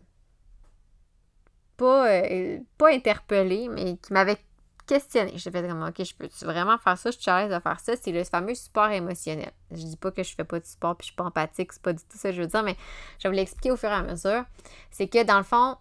pas, 1.82 2.08
euh, 2.12 2.60
pas 2.78 2.94
interpellé, 2.94 3.68
mais 3.68 3.98
qui 3.98 4.14
m'avait 4.14 4.38
questionné. 4.86 5.32
J'ai 5.36 5.50
fait 5.50 5.68
comme, 5.68 5.82
OK, 5.82 6.04
je 6.04 6.14
peux 6.14 6.28
vraiment 6.46 6.78
faire 6.78 6.96
ça? 6.96 7.10
Je 7.10 7.18
suis 7.18 7.32
à 7.32 7.48
de 7.48 7.60
faire 7.60 7.80
ça. 7.80 7.94
C'est 8.00 8.12
le 8.12 8.24
fameux 8.24 8.54
support 8.54 8.90
émotionnel. 8.90 9.52
Je 9.72 9.78
dis 9.78 9.98
pas 9.98 10.12
que 10.12 10.22
je 10.22 10.36
fais 10.36 10.44
pas 10.44 10.60
de 10.60 10.66
support 10.66 10.96
puis 10.96 11.06
je 11.06 11.08
suis 11.08 11.16
pas 11.16 11.24
empathique, 11.24 11.74
c'est 11.74 11.82
pas 11.82 11.94
du 11.94 12.04
tout 12.04 12.18
ça 12.18 12.30
que 12.30 12.36
je 12.36 12.42
veux 12.44 12.48
dire, 12.48 12.62
mais 12.62 12.76
je 13.18 13.24
vais 13.24 13.30
vous 13.30 13.36
l'expliquer 13.36 13.72
au 13.72 13.78
fur 13.78 13.90
et 13.90 13.94
à 13.94 14.04
mesure. 14.04 14.46
C'est 14.92 15.08
que 15.08 15.24
dans 15.24 15.40
le 15.40 15.44
fond, 15.44 15.76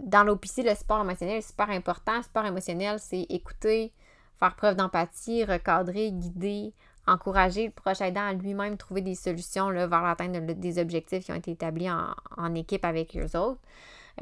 dans 0.00 0.24
l'OPC, 0.24 0.64
le 0.64 0.74
support 0.74 1.00
émotionnel 1.00 1.36
est 1.36 1.48
super 1.48 1.70
important. 1.70 2.16
Le 2.16 2.22
support 2.24 2.46
émotionnel, 2.46 2.98
c'est 2.98 3.22
écouter, 3.28 3.92
faire 4.40 4.56
preuve 4.56 4.74
d'empathie, 4.74 5.44
recadrer, 5.44 6.10
guider, 6.10 6.72
encourager 7.06 7.66
le 7.66 7.72
proche 7.72 8.00
aidant 8.00 8.26
à 8.26 8.32
lui-même 8.32 8.76
trouver 8.76 9.02
des 9.02 9.14
solutions 9.14 9.70
là, 9.70 9.86
vers 9.86 10.02
l'atteinte 10.02 10.32
des 10.32 10.78
objectifs 10.80 11.24
qui 11.24 11.30
ont 11.30 11.36
été 11.36 11.52
établis 11.52 11.88
en, 11.88 12.16
en 12.36 12.54
équipe 12.56 12.84
avec 12.84 13.16
eux 13.16 13.38
autres. 13.38 13.60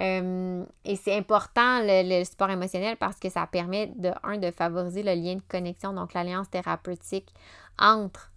Euh, 0.00 0.64
et 0.84 0.96
c'est 0.96 1.16
important 1.16 1.80
le, 1.82 2.24
support 2.24 2.50
émotionnel 2.50 2.96
parce 2.96 3.18
que 3.18 3.28
ça 3.28 3.46
permet 3.46 3.88
de, 3.96 4.10
un, 4.22 4.38
de 4.38 4.50
favoriser 4.50 5.02
le 5.02 5.14
lien 5.14 5.34
de 5.34 5.42
connexion, 5.48 5.92
donc 5.92 6.14
l'alliance 6.14 6.48
thérapeutique 6.50 7.32
entre 7.78 8.30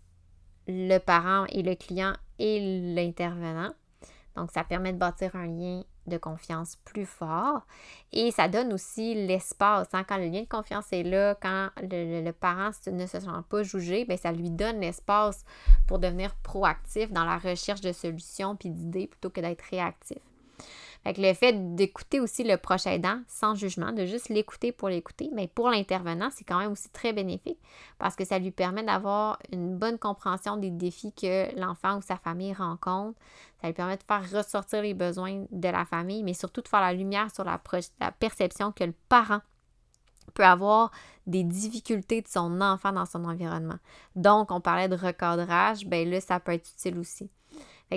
le 0.68 0.98
parent 0.98 1.46
et 1.50 1.62
le 1.62 1.76
client 1.76 2.14
et 2.40 2.94
l'intervenant. 2.96 3.72
Donc, 4.36 4.52
ça 4.52 4.64
permet 4.64 4.94
de 4.94 4.98
bâtir 4.98 5.36
un 5.36 5.46
lien 5.46 5.84
de 6.08 6.18
confiance 6.18 6.78
plus 6.86 7.06
fort. 7.06 7.62
Et 8.12 8.32
ça 8.32 8.48
donne 8.48 8.74
aussi 8.74 9.14
l'espace. 9.14 9.90
Hein. 9.94 10.04
quand 10.08 10.18
le 10.18 10.28
lien 10.28 10.42
de 10.42 10.48
confiance 10.48 10.92
est 10.92 11.04
là, 11.04 11.36
quand 11.36 11.70
le, 11.82 12.32
parent 12.32 12.72
ne 12.88 13.06
se 13.06 13.20
sent 13.20 13.28
pas 13.50 13.64
jugé, 13.64 14.06
bien, 14.06 14.18
ça 14.18 14.32
lui 14.32 14.50
donne 14.50 14.80
l'espace 14.80 15.44
pour 15.88 16.00
devenir 16.00 16.34
proactif 16.36 17.12
dans 17.12 17.26
la 17.26 17.38
recherche 17.38 17.82
de 17.82 17.92
solutions 17.92 18.56
puis 18.56 18.70
d'idées 18.70 19.08
plutôt 19.08 19.30
que 19.30 19.42
d'être 19.42 19.64
réactif. 19.70 20.18
Fait 21.04 21.18
le 21.18 21.34
fait 21.34 21.76
d'écouter 21.76 22.20
aussi 22.20 22.44
le 22.44 22.58
proche 22.58 22.86
aidant 22.86 23.22
sans 23.28 23.56
jugement, 23.56 23.92
de 23.92 24.06
juste 24.06 24.30
l'écouter 24.30 24.72
pour 24.72 24.88
l'écouter, 24.88 25.32
mais 25.34 25.48
pour 25.48 25.70
l'intervenant, 25.70 26.30
c'est 26.32 26.44
quand 26.44 26.60
même 26.60 26.72
aussi 26.72 26.90
très 26.90 27.12
bénéfique 27.12 27.58
parce 27.98 28.16
que 28.16 28.24
ça 28.24 28.38
lui 28.38 28.52
permet 28.52 28.84
d'avoir 28.84 29.40
une 29.52 29.78
bonne 29.78 29.98
compréhension 29.98 30.58
des 30.58 30.70
défis 30.70 31.12
que 31.14 31.60
l'enfant 31.60 31.98
ou 31.98 32.02
sa 32.02 32.18
famille 32.18 32.54
rencontre. 32.54 33.18
Ça 33.62 33.68
lui 33.68 33.74
permet 33.74 33.98
de 33.98 34.04
faire 34.04 34.32
ressortir 34.32 34.84
les 34.84 34.94
besoins 34.94 35.46
de 35.50 35.70
la 35.70 35.86
famille, 35.86 36.24
mais 36.24 36.34
surtout 36.34 36.62
de 36.62 36.68
faire 36.68 36.82
la 36.82 36.94
lumière 36.94 37.34
sur 37.34 37.44
la, 37.44 37.60
la 38.00 38.12
perception 38.12 38.72
que 38.72 38.84
le 38.84 38.94
parent 39.10 39.42
peut 40.36 40.46
avoir 40.46 40.92
des 41.26 41.44
difficultés 41.44 42.22
de 42.22 42.28
son 42.28 42.62
enfant 42.62 42.92
dans 42.92 43.06
son 43.06 43.26
environnement. 43.26 43.78
Donc, 44.16 44.52
on 44.52 44.62
parlait 44.62 44.88
de 44.88 44.96
recadrage, 44.96 45.86
ben 45.86 46.10
là, 46.10 46.22
ça 46.22 46.40
peut 46.40 46.54
être 46.54 46.70
utile 46.70 47.00
aussi 47.00 47.30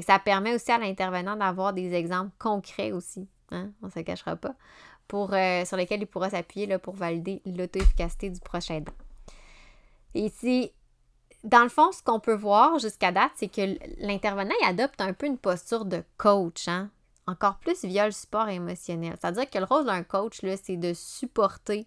ça 0.02 0.18
permet 0.18 0.54
aussi 0.54 0.72
à 0.72 0.78
l'intervenant 0.78 1.36
d'avoir 1.36 1.72
des 1.72 1.94
exemples 1.94 2.32
concrets 2.38 2.92
aussi, 2.92 3.28
hein, 3.50 3.70
on 3.82 3.86
ne 3.86 3.90
se 3.92 4.00
cachera 4.00 4.36
pas, 4.36 4.54
euh, 5.12 5.64
sur 5.64 5.76
lesquels 5.76 6.02
il 6.02 6.06
pourra 6.06 6.30
s'appuyer 6.30 6.78
pour 6.78 6.94
valider 6.94 7.40
l'auto-efficacité 7.46 8.30
du 8.30 8.40
prochain 8.40 8.76
aidant. 8.76 8.92
Et 10.14 10.30
dans 11.44 11.62
le 11.62 11.68
fond, 11.68 11.92
ce 11.92 12.02
qu'on 12.02 12.20
peut 12.20 12.34
voir 12.34 12.78
jusqu'à 12.78 13.12
date, 13.12 13.32
c'est 13.36 13.48
que 13.48 13.76
l'intervenant 13.98 14.54
adopte 14.64 15.00
un 15.00 15.12
peu 15.12 15.26
une 15.26 15.38
posture 15.38 15.84
de 15.84 16.02
coach, 16.16 16.68
hein, 16.68 16.90
encore 17.26 17.58
plus 17.58 17.84
via 17.84 18.06
le 18.06 18.12
support 18.12 18.48
émotionnel. 18.48 19.14
C'est-à-dire 19.20 19.48
que 19.48 19.58
le 19.58 19.64
rôle 19.64 19.84
d'un 19.84 20.02
coach, 20.02 20.40
c'est 20.62 20.76
de 20.76 20.92
supporter 20.94 21.86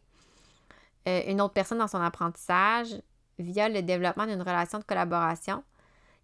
euh, 1.08 1.22
une 1.28 1.41
autre 1.41 1.54
personne 1.54 1.80
dans 1.80 1.88
son 1.88 2.02
apprentissage 2.02 3.02
via 3.39 3.70
le 3.70 3.82
développement 3.82 4.26
d'une 4.26 4.41
relation 4.41 4.80
de 4.80 4.84
collaboration 4.84 5.63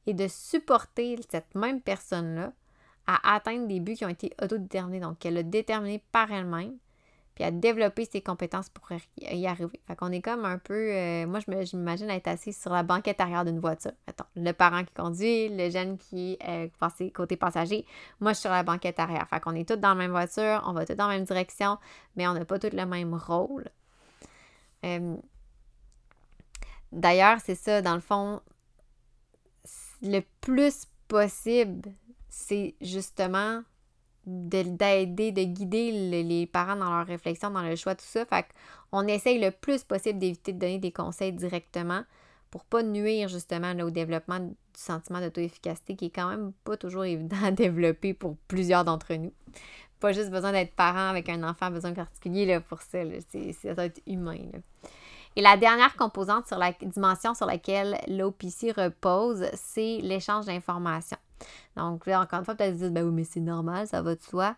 et 0.05 0.13
de 0.13 0.27
supporter 0.27 1.19
cette 1.29 1.55
même 1.55 1.81
personne-là 1.81 2.51
à 3.07 3.35
atteindre 3.35 3.67
des 3.67 3.79
buts 3.79 3.95
qui 3.95 4.05
ont 4.05 4.09
été 4.09 4.33
autodéterminés, 4.41 4.99
donc 4.99 5.19
qu'elle 5.19 5.37
a 5.37 5.43
déterminé 5.43 6.01
par 6.11 6.31
elle-même, 6.31 6.77
puis 7.35 7.43
à 7.43 7.51
développer 7.51 8.05
ses 8.05 8.21
compétences 8.21 8.69
pour 8.69 8.87
y 9.17 9.47
arriver. 9.47 9.79
Fait 9.87 9.95
qu'on 9.95 10.11
est 10.11 10.21
comme 10.21 10.45
un 10.45 10.59
peu, 10.59 10.91
euh, 10.91 11.25
moi 11.25 11.39
je 11.39 11.75
m'imagine 11.75 12.09
être 12.11 12.27
assis 12.27 12.53
sur 12.53 12.71
la 12.71 12.83
banquette 12.83 13.19
arrière 13.19 13.43
d'une 13.43 13.59
voiture. 13.59 13.91
Attends, 14.07 14.27
le 14.35 14.51
parent 14.51 14.83
qui 14.83 14.93
conduit, 14.93 15.49
le 15.49 15.69
jeune 15.69 15.97
qui 15.97 16.37
est 16.39 16.47
euh, 16.47 17.09
côté 17.13 17.35
passager, 17.35 17.85
moi 18.19 18.31
je 18.31 18.37
suis 18.37 18.41
sur 18.43 18.51
la 18.51 18.63
banquette 18.63 18.99
arrière. 18.99 19.27
Fait 19.29 19.39
qu'on 19.39 19.55
est 19.55 19.67
tous 19.67 19.77
dans 19.77 19.89
la 19.89 19.95
même 19.95 20.11
voiture, 20.11 20.63
on 20.67 20.73
va 20.73 20.85
tous 20.85 20.93
dans 20.93 21.07
la 21.07 21.15
même 21.15 21.25
direction, 21.25 21.77
mais 22.15 22.27
on 22.27 22.33
n'a 22.33 22.45
pas 22.45 22.59
tous 22.59 22.71
le 22.71 22.85
même 22.85 23.15
rôle. 23.15 23.65
Euh, 24.85 25.15
d'ailleurs, 26.91 27.39
c'est 27.43 27.55
ça, 27.55 27.81
dans 27.81 27.95
le 27.95 28.01
fond, 28.01 28.41
le 30.03 30.21
plus 30.41 30.85
possible, 31.07 31.91
c'est 32.29 32.75
justement 32.81 33.61
d'aider, 34.25 35.05
de, 35.05 35.43
guider 35.43 36.23
les 36.23 36.45
parents 36.45 36.75
dans 36.75 36.95
leur 36.95 37.05
réflexion, 37.05 37.49
dans 37.49 37.61
le 37.61 37.75
choix, 37.75 37.95
tout 37.95 38.05
ça. 38.05 38.25
Fait 38.25 38.45
qu'on 38.91 39.07
essaye 39.07 39.39
le 39.39 39.51
plus 39.51 39.83
possible 39.83 40.19
d'éviter 40.19 40.53
de 40.53 40.59
donner 40.59 40.79
des 40.79 40.91
conseils 40.91 41.33
directement 41.33 42.03
pour 42.51 42.65
pas 42.65 42.83
nuire 42.83 43.29
justement 43.29 43.73
au 43.79 43.89
développement 43.89 44.39
du 44.39 44.53
sentiment 44.73 45.19
d'auto-efficacité 45.19 45.95
qui 45.95 46.05
est 46.05 46.09
quand 46.11 46.29
même 46.29 46.53
pas 46.63 46.77
toujours 46.77 47.05
évident 47.05 47.37
à 47.43 47.51
développer 47.51 48.13
pour 48.13 48.37
plusieurs 48.47 48.85
d'entre 48.85 49.13
nous. 49.15 49.33
Pas 49.99 50.11
juste 50.11 50.29
besoin 50.29 50.51
d'être 50.51 50.75
parent 50.75 51.09
avec 51.09 51.29
un 51.29 51.43
enfant 51.43 51.71
besoin 51.71 51.93
particulier 51.93 52.45
là, 52.45 52.61
pour 52.61 52.81
ça. 52.81 52.99
C'est, 53.29 53.53
ça 53.53 53.73
doit 53.73 53.85
être 53.85 54.01
humain. 54.05 54.37
Et 55.36 55.41
la 55.41 55.58
dernière 55.58 55.96
composante 55.96 56.48
sur 56.48 56.58
la 56.58 56.72
dimension 56.82 57.34
sur 57.34 57.46
laquelle 57.46 57.98
l'OPC 58.08 58.72
repose, 58.76 59.46
c'est 59.54 60.00
l'échange 60.02 60.46
d'informations. 60.46 61.17
Donc, 61.76 62.06
là, 62.06 62.22
encore 62.22 62.39
une 62.39 62.46
fois, 62.46 62.56
peut-être 62.56 62.76
dire, 62.76 62.91
ben 62.91 63.04
oui, 63.04 63.12
mais 63.12 63.24
c'est 63.24 63.39
normal, 63.39 63.88
ça 63.88 64.02
va 64.02 64.15
de 64.15 64.22
soi. 64.22 64.56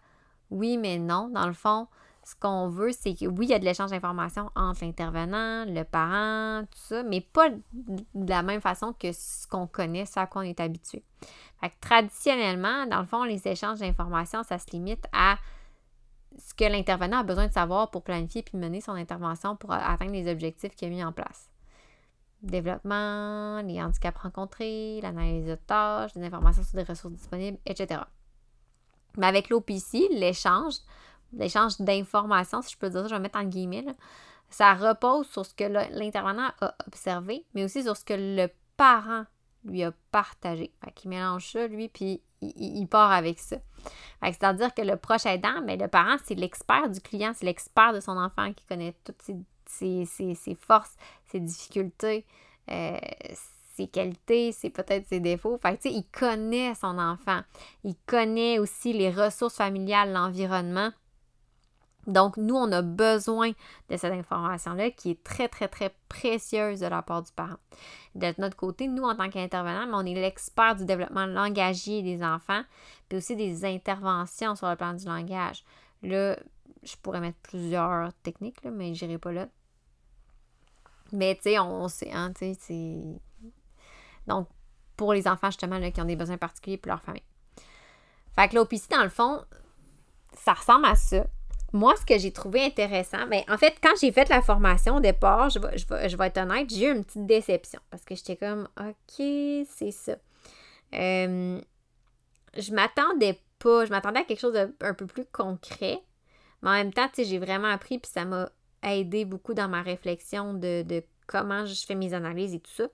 Oui, 0.51 0.77
mais 0.77 0.97
non. 0.97 1.29
Dans 1.29 1.47
le 1.47 1.53
fond, 1.53 1.87
ce 2.23 2.35
qu'on 2.35 2.67
veut, 2.67 2.91
c'est 2.91 3.13
que 3.13 3.25
oui, 3.25 3.45
il 3.45 3.49
y 3.49 3.53
a 3.53 3.59
de 3.59 3.65
l'échange 3.65 3.91
d'informations 3.91 4.49
entre 4.55 4.83
l'intervenant, 4.83 5.65
le 5.65 5.83
parent, 5.83 6.63
tout 6.63 6.77
ça, 6.77 7.03
mais 7.03 7.21
pas 7.21 7.49
de 7.49 8.29
la 8.29 8.43
même 8.43 8.61
façon 8.61 8.93
que 8.93 9.11
ce 9.11 9.47
qu'on 9.47 9.67
connaît, 9.67 10.05
ce 10.05 10.19
à 10.19 10.27
quoi 10.27 10.41
on 10.41 10.45
est 10.45 10.59
habitué. 10.59 11.03
Fait 11.61 11.69
que 11.69 11.75
traditionnellement, 11.79 12.85
dans 12.87 12.99
le 12.99 13.05
fond, 13.05 13.23
les 13.23 13.47
échanges 13.47 13.79
d'informations, 13.79 14.43
ça 14.43 14.57
se 14.57 14.71
limite 14.71 15.05
à 15.13 15.37
ce 16.37 16.53
que 16.53 16.65
l'intervenant 16.65 17.19
a 17.19 17.23
besoin 17.23 17.47
de 17.47 17.53
savoir 17.53 17.91
pour 17.91 18.03
planifier 18.03 18.41
puis 18.43 18.57
mener 18.57 18.81
son 18.81 18.93
intervention 18.93 19.55
pour 19.55 19.71
atteindre 19.71 20.11
les 20.11 20.29
objectifs 20.29 20.75
qu'il 20.75 20.87
a 20.87 20.91
mis 20.91 21.03
en 21.03 21.11
place. 21.11 21.49
Développement, 22.41 23.61
les 23.61 23.81
handicaps 23.81 24.19
rencontrés, 24.19 24.99
l'analyse 25.01 25.45
de 25.45 25.55
tâches, 25.55 26.11
les 26.15 26.23
informations 26.23 26.63
sur 26.63 26.75
des 26.75 26.83
ressources 26.83 27.13
disponibles, 27.13 27.57
etc. 27.65 28.01
Mais 29.17 29.27
avec 29.27 29.49
l'OPC, 29.49 30.09
l'échange, 30.11 30.75
l'échange 31.33 31.79
d'informations, 31.79 32.61
si 32.61 32.73
je 32.73 32.77
peux 32.77 32.89
dire 32.89 33.01
ça, 33.01 33.07
je 33.07 33.15
vais 33.15 33.21
mettre 33.21 33.39
en 33.39 33.45
guillemets, 33.45 33.85
ça 34.49 34.73
repose 34.73 35.27
sur 35.27 35.45
ce 35.45 35.53
que 35.53 35.63
l'intervenant 35.63 36.51
a 36.61 36.75
observé, 36.87 37.45
mais 37.53 37.63
aussi 37.63 37.83
sur 37.83 37.97
ce 37.97 38.05
que 38.05 38.13
le 38.13 38.47
parent 38.77 39.25
lui 39.63 39.83
a 39.83 39.91
partagé. 40.11 40.71
Fait 40.83 40.91
qu'il 40.91 41.09
mélange 41.09 41.51
ça, 41.51 41.67
lui, 41.67 41.89
puis 41.89 42.21
il, 42.41 42.87
part 42.87 43.11
avec 43.11 43.39
ça. 43.39 43.57
C'est-à-dire 44.23 44.73
que 44.73 44.81
le 44.81 44.97
proche 44.97 45.25
aidant, 45.25 45.61
mais 45.63 45.77
le 45.77 45.87
parent, 45.87 46.17
c'est 46.23 46.35
l'expert 46.35 46.89
du 46.89 46.99
client, 46.99 47.31
c'est 47.35 47.45
l'expert 47.45 47.93
de 47.93 47.99
son 47.99 48.17
enfant 48.17 48.51
qui 48.53 48.65
connaît 48.65 48.95
toutes 49.03 49.21
ses, 49.65 50.07
forces, 50.59 50.95
ses 51.27 51.39
difficultés, 51.39 52.25
euh, 52.71 52.97
ses 53.75 53.87
qualités, 53.87 54.51
c'est 54.51 54.69
peut-être 54.69 55.07
ses 55.07 55.19
défauts. 55.19 55.57
Fait 55.57 55.79
il 55.85 56.05
connaît 56.11 56.73
son 56.75 56.97
enfant. 56.97 57.41
Il 57.83 57.95
connaît 58.05 58.57
aussi 58.59 58.93
les 58.93 59.11
ressources 59.11 59.57
familiales, 59.57 60.13
l'environnement. 60.13 60.91
Donc, 62.07 62.37
nous, 62.37 62.55
on 62.55 62.71
a 62.71 62.81
besoin 62.81 63.51
de 63.89 63.97
cette 63.97 64.13
information-là 64.13 64.91
qui 64.91 65.11
est 65.11 65.23
très, 65.23 65.47
très, 65.47 65.67
très 65.67 65.95
précieuse 66.07 66.79
de 66.79 66.87
la 66.87 67.01
part 67.01 67.23
du 67.23 67.31
parent. 67.31 67.57
De 68.13 68.33
notre 68.37 68.55
côté, 68.55 68.87
nous, 68.87 69.03
en 69.03 69.15
tant 69.15 69.29
qu'intervenants, 69.29 69.87
on 69.91 70.05
est 70.05 70.13
l'expert 70.13 70.75
du 70.75 70.85
développement 70.85 71.25
langagier 71.25 72.03
des 72.03 72.23
enfants, 72.23 72.61
puis 73.09 73.17
aussi 73.17 73.35
des 73.35 73.65
interventions 73.65 74.55
sur 74.55 74.69
le 74.69 74.75
plan 74.75 74.93
du 74.93 75.05
langage. 75.05 75.63
Là, 76.03 76.37
je 76.83 76.95
pourrais 77.01 77.21
mettre 77.21 77.39
plusieurs 77.39 78.13
techniques, 78.21 78.63
mais 78.63 78.93
je 78.93 79.05
n'irai 79.05 79.17
pas 79.17 79.31
là. 79.31 79.47
Mais, 81.11 81.35
tu 81.35 81.43
sais, 81.43 81.59
on, 81.59 81.87
sait, 81.87 82.11
hein, 82.11 82.31
tu 82.33 82.53
sais, 82.53 82.57
c'est... 82.59 83.21
Donc, 84.27 84.47
pour 84.95 85.13
les 85.13 85.27
enfants, 85.27 85.47
justement, 85.47 85.79
là, 85.79 85.91
qui 85.91 86.01
ont 86.01 86.05
des 86.05 86.15
besoins 86.15 86.37
particuliers 86.37 86.77
pour 86.77 86.91
leur 86.91 87.01
famille. 87.01 87.23
Fait 88.35 88.49
que 88.49 88.55
l'OPC, 88.55 88.89
dans 88.89 89.03
le 89.03 89.09
fond, 89.09 89.43
ça 90.33 90.53
ressemble 90.53 90.85
à 90.85 90.95
ça 90.95 91.25
moi, 91.75 91.93
ce 91.97 92.05
que 92.05 92.17
j'ai 92.17 92.31
trouvé 92.31 92.63
intéressant, 92.63 93.27
bien, 93.27 93.43
en 93.49 93.57
fait, 93.57 93.75
quand 93.83 93.93
j'ai 93.99 94.11
fait 94.11 94.29
la 94.29 94.41
formation 94.41 94.95
au 94.95 94.99
départ, 95.01 95.49
je 95.49 95.59
vais, 95.59 95.77
je 95.77 96.17
vais, 96.17 96.27
être 96.27 96.37
honnête, 96.37 96.69
j'ai 96.69 96.87
eu 96.87 96.91
une 96.95 97.03
petite 97.03 97.25
déception 97.25 97.81
parce 97.91 98.03
que 98.05 98.15
j'étais 98.15 98.37
comme, 98.37 98.67
OK, 98.79 99.15
c'est 99.17 99.91
ça. 99.91 100.15
Euh, 100.93 101.59
je 102.57 102.73
m'attendais 102.73 103.39
pas, 103.59 103.85
je 103.85 103.89
m'attendais 103.89 104.21
à 104.21 104.23
quelque 104.23 104.39
chose 104.39 104.53
d'un 104.53 104.93
peu 104.93 105.05
plus 105.05 105.25
concret, 105.25 105.99
mais 106.61 106.69
en 106.69 106.73
même 106.73 106.93
temps, 106.93 107.07
tu 107.09 107.23
sais, 107.23 107.25
j'ai 107.25 107.39
vraiment 107.39 107.67
appris, 107.67 107.99
puis 107.99 108.09
ça 108.09 108.23
m'a 108.23 108.49
aidé 108.81 109.25
beaucoup 109.25 109.53
dans 109.53 109.67
ma 109.67 109.81
réflexion 109.81 110.53
de, 110.53 111.03
comment 111.27 111.65
je 111.65 111.85
fais 111.85 111.95
mes 111.95 112.13
analyses 112.13 112.53
et 112.53 112.59
tout 112.59 112.71
ça, 112.71 112.87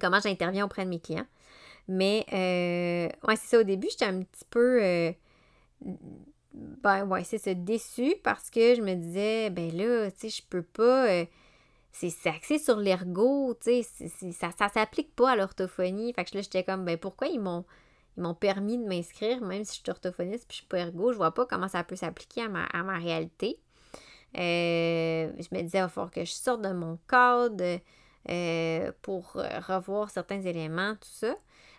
comment 0.00 0.20
j'interviens 0.20 0.64
auprès 0.64 0.84
de 0.84 0.90
mes 0.90 1.00
clients. 1.00 1.26
Mais, 1.88 2.24
euh, 2.32 3.28
ouais, 3.28 3.36
c'est 3.36 3.48
ça, 3.48 3.60
au 3.60 3.64
début, 3.64 3.88
j'étais 3.90 4.06
un 4.06 4.22
petit 4.22 4.44
peu. 4.48 4.82
Euh, 4.82 5.12
ben 6.54 7.06
ouais, 7.06 7.24
c'est 7.24 7.38
ça, 7.38 7.54
déçu 7.54 8.14
parce 8.22 8.50
que 8.50 8.74
je 8.74 8.82
me 8.82 8.94
disais, 8.94 9.50
ben 9.50 9.70
là, 9.76 10.10
tu 10.10 10.20
sais, 10.20 10.28
je 10.28 10.42
peux 10.48 10.62
pas. 10.62 11.08
Euh, 11.08 11.24
c'est 11.92 12.26
axé 12.26 12.58
sur 12.58 12.76
l'ergot, 12.76 13.54
tu 13.54 13.82
sais, 13.82 14.32
ça, 14.32 14.50
ça 14.58 14.68
s'applique 14.68 15.14
pas 15.14 15.32
à 15.32 15.36
l'orthophonie. 15.36 16.12
Fait 16.14 16.24
que 16.24 16.36
là, 16.36 16.42
j'étais 16.42 16.64
comme, 16.64 16.84
ben 16.84 16.96
pourquoi 16.96 17.28
ils 17.28 17.40
m'ont 17.40 17.64
ils 18.16 18.22
m'ont 18.22 18.34
permis 18.34 18.76
de 18.76 18.84
m'inscrire, 18.84 19.40
même 19.40 19.64
si 19.64 19.76
je 19.76 19.80
suis 19.80 19.90
orthophoniste 19.90 20.46
puis 20.46 20.56
je 20.56 20.60
suis 20.60 20.66
pas 20.66 20.78
ergo, 20.80 21.12
je 21.12 21.16
vois 21.16 21.32
pas 21.32 21.46
comment 21.46 21.68
ça 21.68 21.82
peut 21.82 21.96
s'appliquer 21.96 22.42
à 22.42 22.48
ma, 22.48 22.64
à 22.64 22.82
ma 22.82 22.98
réalité. 22.98 23.58
Euh, 24.36 25.32
je 25.38 25.54
me 25.54 25.62
disais, 25.62 25.78
il 25.78 25.82
va 25.82 25.88
falloir 25.88 26.10
que 26.10 26.24
je 26.24 26.32
sorte 26.32 26.62
de 26.62 26.72
mon 26.72 26.98
cadre 27.08 27.80
euh, 28.28 28.92
pour 29.00 29.32
revoir 29.32 30.10
certains 30.10 30.42
éléments, 30.42 30.94
tout 30.94 31.08
ça. 31.10 31.34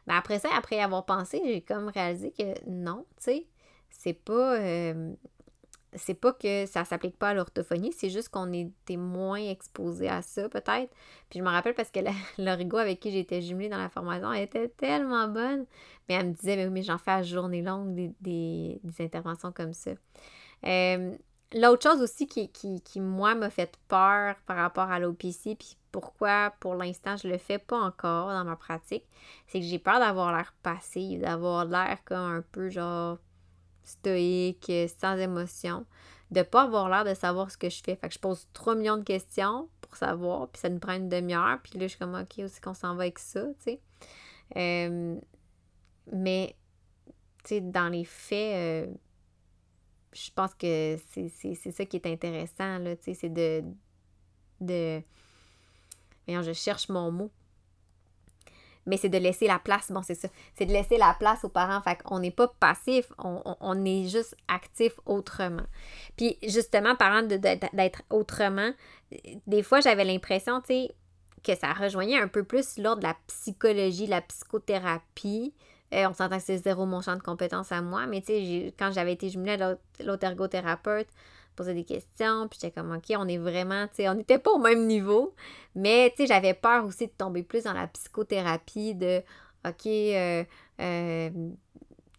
Mais 0.08 0.14
après 0.16 0.40
ça, 0.40 0.50
après 0.58 0.80
avoir 0.80 1.06
pensé, 1.06 1.42
j'ai 1.46 1.62
comme 1.62 1.90
réalisé 1.90 2.32
que 2.32 2.68
non, 2.68 3.06
tu 3.18 3.24
sais, 3.24 3.48
c'est 3.94 4.14
pas. 4.14 4.60
Euh, 4.60 5.14
c'est 5.96 6.16
pas 6.16 6.34
que 6.34 6.66
ça 6.66 6.86
s'applique 6.86 7.18
pas 7.18 7.30
à 7.30 7.34
l'orthophonie, 7.36 7.94
c'est 7.94 8.10
juste 8.10 8.30
qu'on 8.30 8.52
était 8.52 8.98
moins 8.98 9.38
exposé 9.38 10.10
à 10.10 10.24
ça, 10.24 10.50
peut-être. 10.50 10.92
Puis 11.30 11.38
je 11.38 11.44
me 11.44 11.50
rappelle 11.50 11.76
parce 11.76 11.92
que 11.92 12.00
l'origo 12.42 12.78
avec 12.78 13.00
qui 13.00 13.12
j'étais 13.12 13.44
jumelée 13.44 13.70
dans 13.70 13.78
la 13.78 13.90
formation, 13.90 14.34
était 14.34 14.70
tellement 14.70 15.28
bonne. 15.28 15.66
Mais 16.10 16.16
elle 16.16 16.30
me 16.30 16.34
disait, 16.34 16.56
mais, 16.56 16.70
mais 16.70 16.82
j'en 16.82 16.98
fais 16.98 17.12
à 17.12 17.22
journée 17.22 17.62
longue 17.62 18.12
des, 18.20 18.82
interventions 19.00 19.52
comme 19.52 19.74
ça. 19.74 19.92
Euh, 20.66 21.16
l'autre 21.54 21.84
chose 21.88 22.02
aussi 22.02 22.26
qui, 22.26 22.50
qui, 22.50 22.82
qui 22.82 23.00
moi, 23.00 23.36
m'a 23.36 23.52
fait 23.52 23.78
peur 23.88 24.36
par 24.48 24.58
rapport 24.58 24.90
à 24.90 25.00
l'OPC, 25.00 25.56
puis 25.60 25.78
pourquoi 25.92 26.52
pour 26.60 26.74
l'instant 26.74 27.18
je 27.18 27.28
le 27.28 27.38
fais 27.38 27.60
pas 27.60 27.78
encore 27.78 28.30
dans 28.30 28.44
ma 28.44 28.56
pratique, 28.56 29.06
c'est 29.46 29.60
que 29.60 29.66
j'ai 29.66 29.80
peur 29.80 30.00
d'avoir 30.00 30.36
l'air 30.36 30.56
passé, 30.64 31.18
d'avoir 31.18 31.66
l'air 31.66 32.00
comme 32.04 32.18
un 32.18 32.44
peu 32.52 32.70
genre 32.70 33.20
stoïque, 33.84 34.72
sans 35.00 35.18
émotion, 35.18 35.86
de 36.32 36.42
pas 36.42 36.64
avoir 36.64 36.90
l'air 36.90 37.06
de 37.06 37.14
savoir 37.14 37.52
ce 37.52 37.58
que 37.58 37.70
je 37.70 37.82
fais. 37.84 37.96
Fait 37.96 38.08
que 38.08 38.14
je 38.14 38.20
pose 38.20 38.48
3 38.54 38.76
millions 38.76 38.98
de 38.98 39.04
questions 39.04 39.70
pour 39.82 39.96
savoir, 39.96 40.48
puis 40.50 40.60
ça 40.60 40.70
me 40.70 40.80
prend 40.80 40.94
une 40.94 41.10
demi-heure, 41.10 41.60
puis 41.64 41.78
là, 41.80 41.86
je 41.86 41.90
suis 41.90 42.00
comme, 42.00 42.16
OK, 42.16 42.44
aussi 42.44 42.60
qu'on 42.60 42.74
s'en 42.74 42.96
va 42.96 43.04
avec 43.04 43.20
ça, 43.20 43.46
tu 43.60 43.64
sais? 43.64 43.80
Euh, 44.56 45.20
mais, 46.12 46.56
tu 47.44 47.50
sais, 47.50 47.62
dans 47.62 47.90
les 47.90 48.04
faits, 48.04 48.56
euh, 48.56 48.94
je 50.12 50.30
pense 50.32 50.54
que 50.56 50.98
c'est 51.08 51.72
ça 51.72 51.86
qui 51.86 51.98
est 51.98 52.06
intéressant, 52.06 52.80
là, 52.80 52.96
tu 52.96 53.04
sais, 53.04 53.14
c'est 53.14 53.30
de... 53.30 53.64
de... 54.62 55.02
je 56.28 56.54
cherche 56.54 56.90
mon 56.90 57.12
mot 57.12 57.32
mais 58.86 58.98
c'est 58.98 59.10
de 59.10 59.18
laisser 59.18 59.48
la 59.48 59.60
place. 59.60 59.92
Bon, 59.92 60.02
c'est 60.04 60.16
ça. 60.16 60.28
C'est 60.56 60.66
de 60.66 60.74
laisser 60.74 60.98
la 60.98 61.16
place 61.18 61.44
aux 61.44 61.50
parents. 61.50 61.82
Fait 61.82 62.02
qu'on 62.02 62.20
n'est 62.20 62.32
pas 62.32 62.48
passif, 62.48 63.12
on, 63.18 63.86
est 63.86 64.08
juste 64.08 64.36
actif 64.48 64.94
autrement. 65.06 65.64
Puis 66.18 66.38
justement, 66.44 66.96
parlant 66.96 67.24
d'être 67.24 68.02
autrement, 68.10 68.72
des 69.48 69.64
fois, 69.64 69.80
j'avais 69.80 70.06
l'impression, 70.06 70.62
tu 70.62 70.68
sais, 70.68 70.92
que 71.44 71.56
ça 71.56 71.74
rejoignait 71.74 72.20
un 72.20 72.28
peu 72.28 72.44
plus 72.44 72.78
l'ordre 72.78 73.02
de 73.02 73.08
la 73.08 73.18
psychologie, 73.28 74.08
la 74.08 74.22
psychothérapie. 74.22 75.54
Euh, 75.94 76.08
on 76.10 76.14
s'entend 76.14 76.38
que 76.38 76.44
c'est 76.44 76.58
zéro 76.58 76.86
mon 76.86 77.02
champ 77.02 77.16
de 77.16 77.22
compétences 77.22 77.72
à 77.72 77.82
moi, 77.82 78.08
mais 78.08 78.22
tu 78.22 78.28
sais, 78.28 78.74
quand 78.80 78.92
j'avais 78.92 79.14
été 79.14 79.30
jumelée 79.30 79.62
à 79.62 79.76
l'autre 80.04 80.24
ergothérapeute, 80.24 81.08
posais 81.56 81.74
des 81.74 81.84
questions, 81.84 82.48
puis 82.48 82.60
j'étais 82.62 82.72
comme, 82.72 82.92
OK, 82.92 83.14
on 83.18 83.28
est 83.28 83.38
vraiment, 83.38 83.88
tu 83.88 83.96
sais, 83.96 84.10
on 84.10 84.16
n'était 84.16 84.40
pas 84.40 84.52
au 84.52 84.60
même 84.60 84.86
niveau, 84.88 85.34
mais, 85.76 86.12
tu 86.12 86.24
sais, 86.24 86.28
j'avais 86.28 86.54
peur 86.54 86.86
aussi 86.86 87.08
de 87.08 87.12
tomber 87.12 87.44
plus 87.44 87.64
dans 87.64 87.74
la 87.74 87.88
psychothérapie 87.88 88.96
de, 88.96 89.22
OK, 89.66 89.86
euh, 89.86 90.44
euh, 90.82 91.30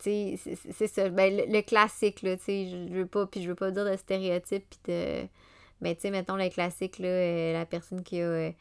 tu 0.03 0.37
sais, 0.39 0.57
c'est 0.73 0.87
ça, 0.87 1.09
ben, 1.09 1.43
le, 1.49 1.61
classique, 1.63 2.23
là, 2.23 2.37
tu 2.37 2.45
sais, 2.45 2.67
je 2.69 2.95
veux 2.95 3.07
pas, 3.07 3.27
puis 3.27 3.43
je 3.43 3.49
veux 3.49 3.55
pas 3.55 3.71
dire 3.71 3.85
de 3.85 3.97
stéréotype, 3.97 4.65
puis 4.69 4.93
de, 4.93 5.23
mais, 5.81 5.91
ben, 5.91 5.95
tu 5.97 6.01
sais, 6.03 6.11
mettons 6.11 6.37
le 6.37 6.49
classique, 6.49 6.99
là, 6.99 7.09
euh, 7.09 7.53
la 7.53 7.67
personne 7.67 8.03
qui 8.03 8.21
a... 8.21 8.53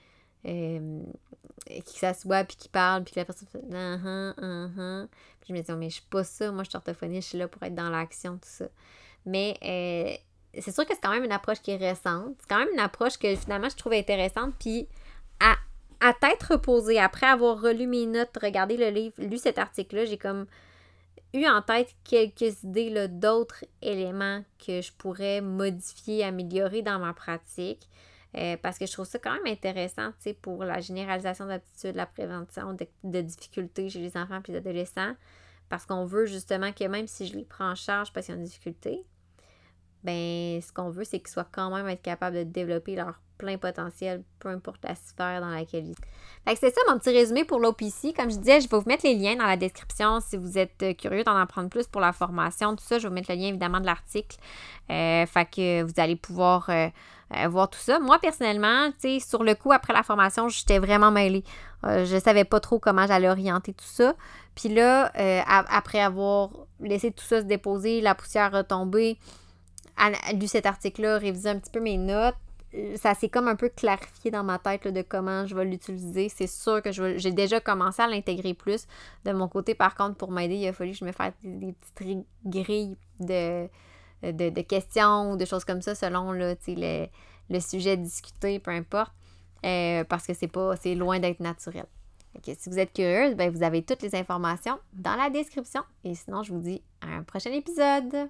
qui 0.43 1.97
s'assoit 1.97 2.43
puis 2.43 2.57
qui 2.57 2.67
parle 2.67 3.05
puis 3.05 3.13
que 3.13 3.19
la 3.21 3.25
personne 3.25 3.47
fait 3.47 3.59
uh 3.59 3.71
-huh, 3.71 4.33
uh 4.38 5.07
puis 5.39 5.47
je 5.49 5.53
me 5.53 5.62
dis 5.62 5.71
mais 5.71 5.89
je 5.89 5.95
suis 5.95 6.09
pas 6.09 6.25
ça 6.25 6.51
moi 6.51 6.63
je 6.63 6.69
suis 6.69 6.75
orthophoniste 6.75 7.27
je 7.27 7.29
suis 7.29 7.38
là 7.38 7.47
pour 7.47 7.63
être 7.63 7.75
dans 7.75 7.89
l'action 7.89 8.33
tout 8.33 8.49
ça. 8.49 8.65
Mais 9.25 9.57
c'est 10.59 10.71
sûr 10.71 10.85
que 10.85 10.93
c'est 10.93 11.01
quand 11.01 11.11
même 11.11 11.23
une 11.23 11.31
approche 11.31 11.61
qui 11.61 11.71
est 11.71 11.77
récente. 11.77 12.35
C'est 12.39 12.47
quand 12.47 12.59
même 12.59 12.73
une 12.73 12.79
approche 12.79 13.17
que 13.17 13.35
finalement 13.35 13.69
je 13.69 13.75
trouve 13.75 13.93
intéressante. 13.93 14.53
Puis 14.59 14.87
à, 15.39 15.55
à 15.99 16.13
tête 16.13 16.43
reposée, 16.43 16.99
après 16.99 17.27
avoir 17.27 17.61
relu 17.61 17.87
mes 17.87 18.05
notes, 18.05 18.37
regardé 18.41 18.77
le 18.77 18.89
livre, 18.89 19.15
lu 19.17 19.37
cet 19.37 19.57
article-là, 19.57 20.05
j'ai 20.05 20.17
comme 20.17 20.45
eu 21.33 21.47
en 21.47 21.61
tête 21.61 21.95
quelques 22.03 22.63
idées 22.63 23.07
d'autres 23.07 23.65
éléments 23.81 24.43
que 24.65 24.81
je 24.81 24.91
pourrais 24.93 25.41
modifier, 25.41 26.23
améliorer 26.23 26.81
dans 26.81 26.99
ma 26.99 27.13
pratique. 27.13 27.89
Euh, 28.35 28.57
parce 28.61 28.79
que 28.79 28.87
je 28.87 28.91
trouve 28.91 29.05
ça 29.05 29.19
quand 29.19 29.33
même 29.33 29.45
intéressant, 29.45 30.09
tu 30.13 30.23
sais, 30.23 30.33
pour 30.33 30.63
la 30.63 30.79
généralisation 30.79 31.45
d'aptitudes, 31.45 31.95
la 31.95 32.07
prévention 32.07 32.75
de, 33.03 33.21
difficultés 33.21 33.89
chez 33.89 33.99
les 33.99 34.17
enfants 34.17 34.41
et 34.47 34.51
les 34.51 34.57
adolescents. 34.57 35.13
Parce 35.69 35.85
qu'on 35.85 36.05
veut 36.05 36.25
justement 36.25 36.71
que 36.71 36.83
même 36.85 37.07
si 37.07 37.27
je 37.27 37.35
les 37.35 37.45
prends 37.45 37.71
en 37.71 37.75
charge 37.75 38.11
parce 38.11 38.25
qu'ils 38.25 38.35
ont 38.35 38.39
des 38.39 38.45
difficultés, 38.45 39.03
ben 40.03 40.61
ce 40.61 40.71
qu'on 40.73 40.89
veut, 40.89 41.03
c'est 41.03 41.19
qu'ils 41.19 41.29
soient 41.29 41.47
quand 41.51 41.73
même 41.75 41.87
être 41.87 42.01
capables 42.01 42.35
de 42.35 42.43
développer 42.43 42.95
leur 42.95 43.19
plein 43.37 43.57
potentiel, 43.57 44.23
peu 44.39 44.49
importe 44.49 44.83
la 44.83 44.95
sphère 44.95 45.41
dans 45.41 45.49
laquelle 45.49 45.85
ils 45.87 45.95
sont. 45.95 46.55
c'est 46.59 46.73
ça 46.73 46.81
mon 46.87 46.97
petit 46.97 47.09
résumé 47.09 47.43
pour 47.43 47.59
l'OPC. 47.59 48.13
Comme 48.15 48.31
je 48.31 48.37
disais, 48.37 48.61
je 48.61 48.69
vais 48.69 48.77
vous 48.77 48.87
mettre 48.87 49.05
les 49.05 49.15
liens 49.15 49.35
dans 49.35 49.45
la 49.45 49.57
description 49.57 50.19
si 50.21 50.37
vous 50.37 50.57
êtes 50.57 50.81
euh, 50.83 50.93
curieux 50.93 51.23
d'en 51.23 51.35
apprendre 51.35 51.69
plus 51.69 51.87
pour 51.87 52.01
la 52.01 52.13
formation, 52.13 52.75
tout 52.75 52.83
ça. 52.83 52.99
Je 52.99 53.03
vais 53.03 53.09
vous 53.09 53.15
mettre 53.15 53.31
le 53.31 53.37
lien 53.37 53.47
évidemment 53.47 53.79
de 53.79 53.85
l'article. 53.85 54.37
Euh, 54.89 55.25
fait 55.25 55.45
que 55.45 55.83
vous 55.83 55.93
allez 55.97 56.15
pouvoir 56.15 56.69
euh, 56.69 56.87
voir 57.47 57.69
tout 57.69 57.79
ça. 57.79 57.99
Moi, 57.99 58.19
personnellement, 58.19 58.91
tu 58.91 59.19
sais, 59.19 59.19
sur 59.19 59.43
le 59.43 59.55
coup, 59.55 59.71
après 59.71 59.93
la 59.93 60.03
formation, 60.03 60.47
j'étais 60.49 60.79
vraiment 60.79 61.11
mêlée. 61.11 61.43
je 61.83 62.19
savais 62.23 62.45
pas 62.45 62.59
trop 62.59 62.79
comment 62.79 63.07
j'allais 63.07 63.29
orienter 63.29 63.73
tout 63.73 63.85
ça. 63.85 64.13
Puis 64.55 64.69
là, 64.69 65.11
après 65.47 65.99
avoir 65.99 66.51
laissé 66.79 67.11
tout 67.11 67.25
ça 67.25 67.39
se 67.41 67.45
déposer, 67.45 68.01
la 68.01 68.13
poussière 68.13 68.51
retomber, 68.51 69.17
lu 70.34 70.47
cet 70.47 70.65
article-là, 70.65 71.17
révisé 71.17 71.49
un 71.49 71.60
petit 71.60 71.71
peu 71.71 71.79
mes 71.79 71.97
notes, 71.97 72.36
euh, 72.75 72.95
ça 72.97 73.13
s'est 73.13 73.29
comme 73.29 73.47
un 73.47 73.56
peu 73.56 73.69
clarifié 73.69 74.32
dans 74.32 74.43
ma 74.43 74.58
tête 74.60 74.88
de 74.88 75.01
comment 75.01 75.45
je 75.45 75.56
vais 75.56 75.65
l'utiliser. 75.65 76.29
C'est 76.29 76.47
sûr 76.47 76.82
que 76.82 76.91
j'ai 76.91 77.32
déjà 77.32 77.60
commencé 77.60 78.01
à 78.01 78.08
l'intégrer 78.08 78.53
plus. 78.53 78.88
De 79.25 79.32
mon 79.32 79.47
côté, 79.47 79.75
par 79.75 79.95
contre, 79.95 80.15
pour 80.15 80.32
m'aider, 80.32 80.56
il 80.56 80.67
a 80.67 80.73
fallu 80.73 80.91
que 80.91 80.97
je 80.97 81.06
me 81.06 81.12
fasse 81.12 81.34
des, 81.43 81.73
petites 81.95 82.25
grilles 82.45 82.97
de, 83.19 83.67
de, 84.23 84.62
questions 84.62 85.34
ou 85.34 85.38
de 85.38 85.45
choses 85.45 85.65
comme 85.65 85.82
ça 85.82 85.95
selon 85.95 86.32
le, 86.32 86.56
le 87.49 87.60
sujet 87.60 87.97
discuté, 87.97 88.60
peu 88.60 88.71
importe. 88.71 89.13
Euh, 89.65 90.03
parce 90.03 90.27
que 90.27 90.34
c'est 90.34 90.47
pas 90.47 90.75
c'est 90.75 90.93
loin 90.93 91.19
d'être 91.19 91.39
naturel. 91.39 91.86
si 92.43 92.69
vous 92.69 92.79
êtes 92.79 92.91
curieuse, 92.91 93.36
ben, 93.36 93.49
vous 93.49 93.63
avez 93.63 93.82
toutes 93.82 94.01
les 94.01 94.13
informations 94.15 94.77
dans 94.93 95.15
la 95.15 95.29
description. 95.29 95.82
Et 96.03 96.15
sinon, 96.15 96.43
je 96.43 96.53
vous 96.53 96.60
dis 96.60 96.82
à 97.01 97.15
un 97.15 97.23
prochain 97.23 97.51
épisode. 97.51 98.29